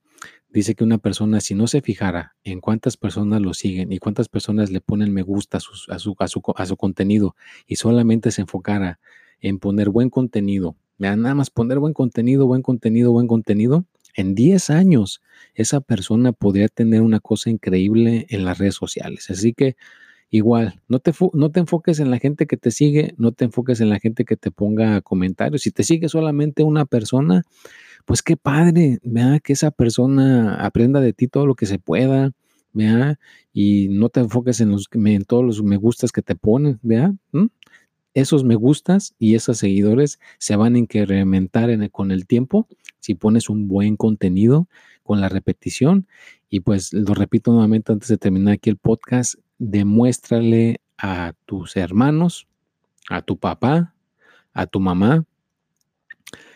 Dice 0.49 0.75
que 0.75 0.85
una 0.85 0.99
persona 0.99 1.41
si 1.41 1.55
no 1.55 1.67
se 1.67 1.81
fijara 1.81 2.35
en 2.43 2.61
cuántas 2.61 2.97
personas 2.97 3.41
lo 3.41 3.55
siguen 3.55 3.93
y 3.93 3.99
cuántas 3.99 4.29
personas 4.29 4.71
le 4.71 4.81
ponen 4.81 5.13
me 5.13 5.23
gusta 5.23 5.59
a, 5.59 5.61
su, 5.61 6.17
a, 6.19 6.67
su, 6.67 6.77
contenido 6.77 7.37
y 7.67 7.77
solamente 7.77 8.31
se 8.33 8.43
enfocara 8.43 8.99
en 9.41 9.59
poner 9.59 9.91
buen 9.91 10.11
contenido, 10.11 10.77
nada 10.99 11.35
más 11.35 11.51
poner 11.51 11.79
buen 11.79 11.95
contenido, 11.95 12.47
buen 12.47 12.63
contenido, 12.63 13.13
buen 13.13 13.29
contenido, 13.29 13.85
en 14.15 14.35
10 14.35 14.71
años 14.71 15.23
esa 15.55 15.81
persona 15.81 16.33
podría 16.33 16.69
tener 16.69 17.03
una 17.03 17.21
cosa 17.21 17.49
increíble 17.49 18.27
en 18.29 18.45
las 18.45 18.59
redes 18.59 18.75
sociales. 18.75 19.31
Así 19.31 19.55
que 19.55 19.77
igual, 20.31 20.81
no 20.89 21.01
te, 21.01 21.13
no 21.33 21.51
te 21.51 21.61
enfoques 21.61 21.99
en 22.01 22.11
la 22.11 22.19
gente 22.19 22.47
que 22.47 22.57
te 22.57 22.71
sigue, 22.71 23.15
no 23.19 23.33
te 23.33 23.45
enfoques 23.47 23.81
en 23.81 23.89
la 23.91 23.99
gente 23.99 24.25
que 24.25 24.37
te 24.37 24.51
ponga 24.51 25.01
comentarios. 25.01 25.63
Si 25.63 25.71
te 25.71 25.83
sigue 25.83 26.09
solamente 26.09 26.63
una 26.63 26.87
persona, 26.87 27.43
pues 28.05 28.23
qué 28.23 28.37
padre, 28.37 28.99
vea, 29.03 29.41
que 29.41 29.53
esa 29.53 29.71
persona 29.71 30.55
aprenda 30.65 31.01
de 31.01 31.13
ti 31.13 31.29
todo 31.29 31.47
lo 31.47 31.55
que 31.55 31.67
se 31.67 31.79
pueda, 31.79 32.33
vea, 32.73 33.19
y 33.53 33.89
no 33.89 34.09
te 34.09 34.21
enfoques 34.21 34.61
en, 34.61 34.71
los, 34.71 34.89
en 34.93 35.25
todos 35.25 35.45
los 35.45 35.63
me 35.63 35.77
gustas 35.77 36.13
que 36.13 36.23
te 36.23 36.37
ponen, 36.37 36.79
vea. 36.83 37.13
Esos 38.15 38.45
me 38.45 38.57
gustas 38.57 39.15
y 39.19 39.35
esos 39.35 39.59
seguidores 39.59 40.19
se 40.39 40.57
van 40.57 40.75
a 40.75 40.79
incrementar 40.79 41.71
con 41.91 42.11
el 42.11 42.27
tiempo 42.27 42.67
si 42.99 43.15
pones 43.15 43.49
un 43.49 43.69
buen 43.69 43.97
contenido 43.97 44.69
con 45.03 45.21
la 45.21 45.29
repetición. 45.29 46.07
Y 46.51 46.61
pues 46.61 46.93
lo 46.93 47.15
repito 47.15 47.53
nuevamente 47.53 47.93
antes 47.93 48.09
de 48.09 48.19
terminar 48.19 48.55
aquí 48.55 48.69
el 48.71 48.77
podcast, 48.77 49.37
demuéstrale 49.59 50.81
a 50.99 51.33
tus 51.47 51.77
hermanos, 51.77 52.49
a 53.09 53.23
tu 53.23 53.39
papá, 53.39 53.95
a 54.53 54.67
tu 54.67 54.81
mamá, 54.81 55.25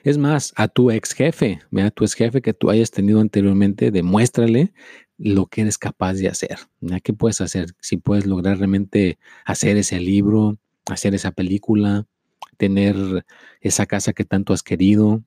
es 0.03 0.19
más, 0.19 0.53
a 0.57 0.69
tu 0.69 0.91
ex 0.91 1.13
jefe, 1.13 1.61
a 1.79 1.91
tu 1.91 2.05
ex 2.05 2.15
jefe 2.15 2.43
que 2.43 2.53
tú 2.53 2.71
hayas 2.71 2.91
tenido 2.91 3.21
anteriormente, 3.21 3.91
demuéstrale 3.91 4.75
lo 5.17 5.47
que 5.47 5.63
eres 5.63 5.79
capaz 5.79 6.15
de 6.15 6.29
hacer. 6.29 6.59
¿Qué 7.03 7.13
puedes 7.13 7.41
hacer? 7.41 7.69
Si 7.81 7.97
puedes 7.97 8.27
lograr 8.27 8.59
realmente 8.59 9.19
hacer 9.47 9.77
ese 9.77 10.01
libro, 10.01 10.59
hacer 10.87 11.15
esa 11.15 11.31
película, 11.31 12.07
tener 12.57 13.25
esa 13.61 13.87
casa 13.87 14.13
que 14.13 14.25
tanto 14.25 14.53
has 14.53 14.63
querido, 14.63 15.23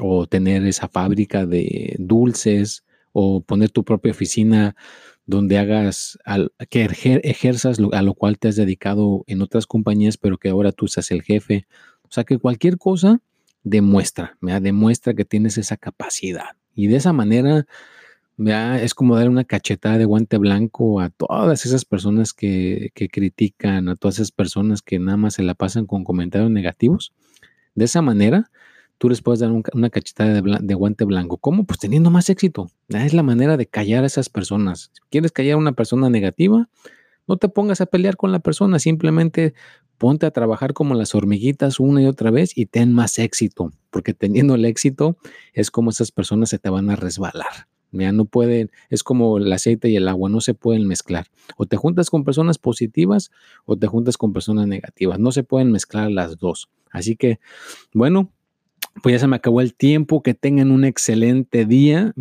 o 0.00 0.26
tener 0.26 0.64
esa 0.66 0.88
fábrica 0.88 1.46
de 1.46 1.94
dulces, 1.98 2.84
o 3.14 3.40
poner 3.40 3.70
tu 3.70 3.84
propia 3.84 4.10
oficina 4.10 4.76
donde 5.24 5.56
hagas, 5.56 6.18
que 6.68 6.84
ejerzas 7.22 7.78
a 7.92 8.02
lo 8.02 8.14
cual 8.14 8.38
te 8.38 8.48
has 8.48 8.56
dedicado 8.56 9.24
en 9.26 9.40
otras 9.40 9.66
compañías, 9.66 10.18
pero 10.18 10.36
que 10.36 10.50
ahora 10.50 10.72
tú 10.72 10.88
seas 10.88 11.10
el 11.12 11.22
jefe. 11.22 11.66
O 12.02 12.10
sea, 12.10 12.24
que 12.24 12.38
cualquier 12.38 12.76
cosa 12.76 13.22
demuestra, 13.62 14.36
me 14.40 14.60
demuestra 14.60 15.14
que 15.14 15.24
tienes 15.24 15.56
esa 15.56 15.78
capacidad. 15.78 16.56
Y 16.74 16.88
de 16.88 16.96
esa 16.96 17.12
manera, 17.14 17.66
es 18.36 18.94
como 18.94 19.16
dar 19.16 19.30
una 19.30 19.44
cachetada 19.44 19.96
de 19.96 20.04
guante 20.04 20.36
blanco 20.38 21.00
a 21.00 21.08
todas 21.08 21.64
esas 21.64 21.84
personas 21.84 22.32
que, 22.34 22.90
critican, 22.94 23.88
a 23.88 23.96
todas 23.96 24.16
esas 24.16 24.32
personas 24.32 24.82
que 24.82 24.98
nada 24.98 25.16
más 25.16 25.34
se 25.34 25.44
la 25.44 25.54
pasan 25.54 25.86
con 25.86 26.04
comentarios 26.04 26.50
negativos. 26.50 27.14
De 27.76 27.84
esa 27.86 28.02
manera, 28.02 28.50
tú 28.98 29.08
les 29.08 29.22
puedes 29.22 29.40
dar 29.40 29.50
una 29.50 29.90
cachetada 29.90 30.40
de, 30.40 30.74
guante 30.74 31.04
blanco. 31.04 31.38
¿Cómo? 31.38 31.64
Pues 31.64 31.78
teniendo 31.78 32.10
más 32.10 32.30
éxito. 32.30 32.68
Es 32.88 33.12
la 33.12 33.22
manera 33.22 33.56
de 33.56 33.66
callar 33.66 34.04
a 34.04 34.06
esas 34.06 34.28
personas. 34.28 34.90
Si 34.92 35.00
quieres 35.10 35.32
callar 35.32 35.54
a 35.54 35.58
una 35.58 35.72
persona 35.72 36.10
negativa, 36.10 36.68
no 37.26 37.36
te 37.36 37.48
pongas 37.48 37.80
a 37.80 37.86
pelear 37.86 38.16
con 38.16 38.32
la 38.32 38.40
persona, 38.40 38.78
simplemente 38.78 39.54
ponte 39.98 40.26
a 40.26 40.30
trabajar 40.30 40.74
como 40.74 40.94
las 40.94 41.14
hormiguitas 41.14 41.80
una 41.80 42.02
y 42.02 42.06
otra 42.06 42.30
vez 42.30 42.56
y 42.56 42.66
ten 42.66 42.92
más 42.92 43.18
éxito, 43.18 43.72
porque 43.90 44.12
teniendo 44.12 44.54
el 44.54 44.64
éxito 44.64 45.16
es 45.52 45.70
como 45.70 45.90
esas 45.90 46.10
personas 46.10 46.50
se 46.50 46.58
te 46.58 46.68
van 46.68 46.90
a 46.90 46.96
resbalar. 46.96 47.68
Ya 47.92 48.10
no 48.10 48.24
pueden, 48.24 48.72
es 48.90 49.04
como 49.04 49.38
el 49.38 49.52
aceite 49.52 49.88
y 49.88 49.96
el 49.96 50.08
agua, 50.08 50.28
no 50.28 50.40
se 50.40 50.52
pueden 50.54 50.88
mezclar. 50.88 51.28
O 51.56 51.66
te 51.66 51.76
juntas 51.76 52.10
con 52.10 52.24
personas 52.24 52.58
positivas 52.58 53.30
o 53.66 53.76
te 53.76 53.86
juntas 53.86 54.16
con 54.16 54.32
personas 54.32 54.66
negativas. 54.66 55.20
No 55.20 55.30
se 55.30 55.44
pueden 55.44 55.70
mezclar 55.70 56.10
las 56.10 56.36
dos. 56.38 56.68
Así 56.90 57.14
que, 57.14 57.38
bueno, 57.92 58.32
pues 59.02 59.14
ya 59.14 59.18
se 59.18 59.26
me 59.26 59.36
acabó 59.36 59.60
el 59.60 59.74
tiempo. 59.74 60.22
Que 60.22 60.34
tengan 60.34 60.70
un 60.70 60.84
excelente 60.84 61.64
día. 61.64 62.14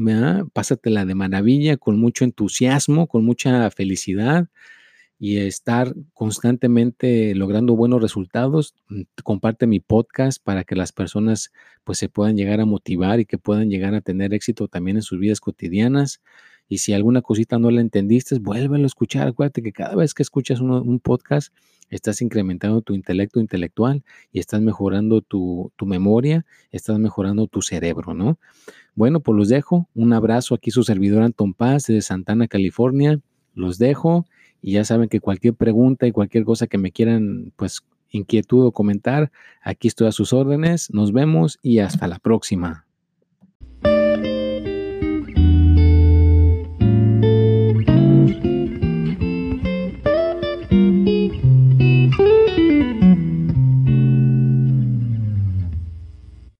Pásatela 0.53 1.05
de 1.05 1.15
maravilla, 1.15 1.77
con 1.77 1.99
mucho 1.99 2.23
entusiasmo, 2.25 3.07
con 3.07 3.25
mucha 3.25 3.69
felicidad 3.71 4.47
y 5.19 5.37
estar 5.37 5.93
constantemente 6.13 7.33
logrando 7.35 7.75
buenos 7.77 8.01
resultados. 8.01 8.75
Comparte 9.23 9.67
mi 9.67 9.79
podcast 9.79 10.43
para 10.43 10.65
que 10.65 10.75
las 10.75 10.91
personas 10.91 11.51
pues 11.85 11.97
se 11.97 12.09
puedan 12.09 12.35
llegar 12.35 12.59
a 12.59 12.65
motivar 12.65 13.19
y 13.21 13.25
que 13.25 13.37
puedan 13.37 13.69
llegar 13.69 13.95
a 13.95 14.01
tener 14.01 14.33
éxito 14.33 14.67
también 14.67 14.97
en 14.97 15.03
sus 15.03 15.19
vidas 15.19 15.39
cotidianas. 15.39 16.21
Y 16.67 16.79
si 16.79 16.93
alguna 16.93 17.21
cosita 17.21 17.59
no 17.59 17.69
la 17.71 17.81
entendiste, 17.81 18.39
vuélvelo 18.39 18.83
a 18.83 18.87
escuchar. 18.87 19.27
Acuérdate 19.27 19.61
que 19.61 19.73
cada 19.73 19.95
vez 19.95 20.13
que 20.13 20.23
escuchas 20.23 20.59
un 20.59 20.99
podcast, 20.99 21.53
estás 21.89 22.21
incrementando 22.21 22.81
tu 22.81 22.93
intelecto 22.93 23.39
intelectual 23.39 24.03
y 24.31 24.39
estás 24.39 24.61
mejorando 24.61 25.21
tu, 25.21 25.71
tu, 25.75 25.85
memoria, 25.85 26.45
estás 26.71 26.97
mejorando 26.99 27.47
tu 27.47 27.61
cerebro, 27.61 28.13
¿no? 28.13 28.39
Bueno, 28.95 29.19
pues 29.19 29.37
los 29.37 29.49
dejo. 29.49 29.87
Un 29.93 30.13
abrazo 30.13 30.55
aquí 30.55 30.71
su 30.71 30.83
servidor 30.83 31.23
Anton 31.23 31.53
Paz 31.53 31.87
de 31.87 32.01
Santana, 32.01 32.47
California. 32.47 33.19
Los 33.53 33.77
dejo 33.77 34.25
y 34.61 34.73
ya 34.73 34.85
saben 34.85 35.09
que 35.09 35.19
cualquier 35.19 35.53
pregunta 35.53 36.07
y 36.07 36.11
cualquier 36.11 36.45
cosa 36.45 36.67
que 36.67 36.77
me 36.77 36.91
quieran, 36.91 37.53
pues, 37.55 37.81
inquietud 38.09 38.65
o 38.65 38.71
comentar, 38.71 39.31
aquí 39.61 39.87
estoy 39.87 40.07
a 40.07 40.11
sus 40.11 40.33
órdenes. 40.33 40.91
Nos 40.93 41.11
vemos 41.11 41.59
y 41.61 41.79
hasta 41.79 42.07
la 42.07 42.19
próxima. 42.19 42.85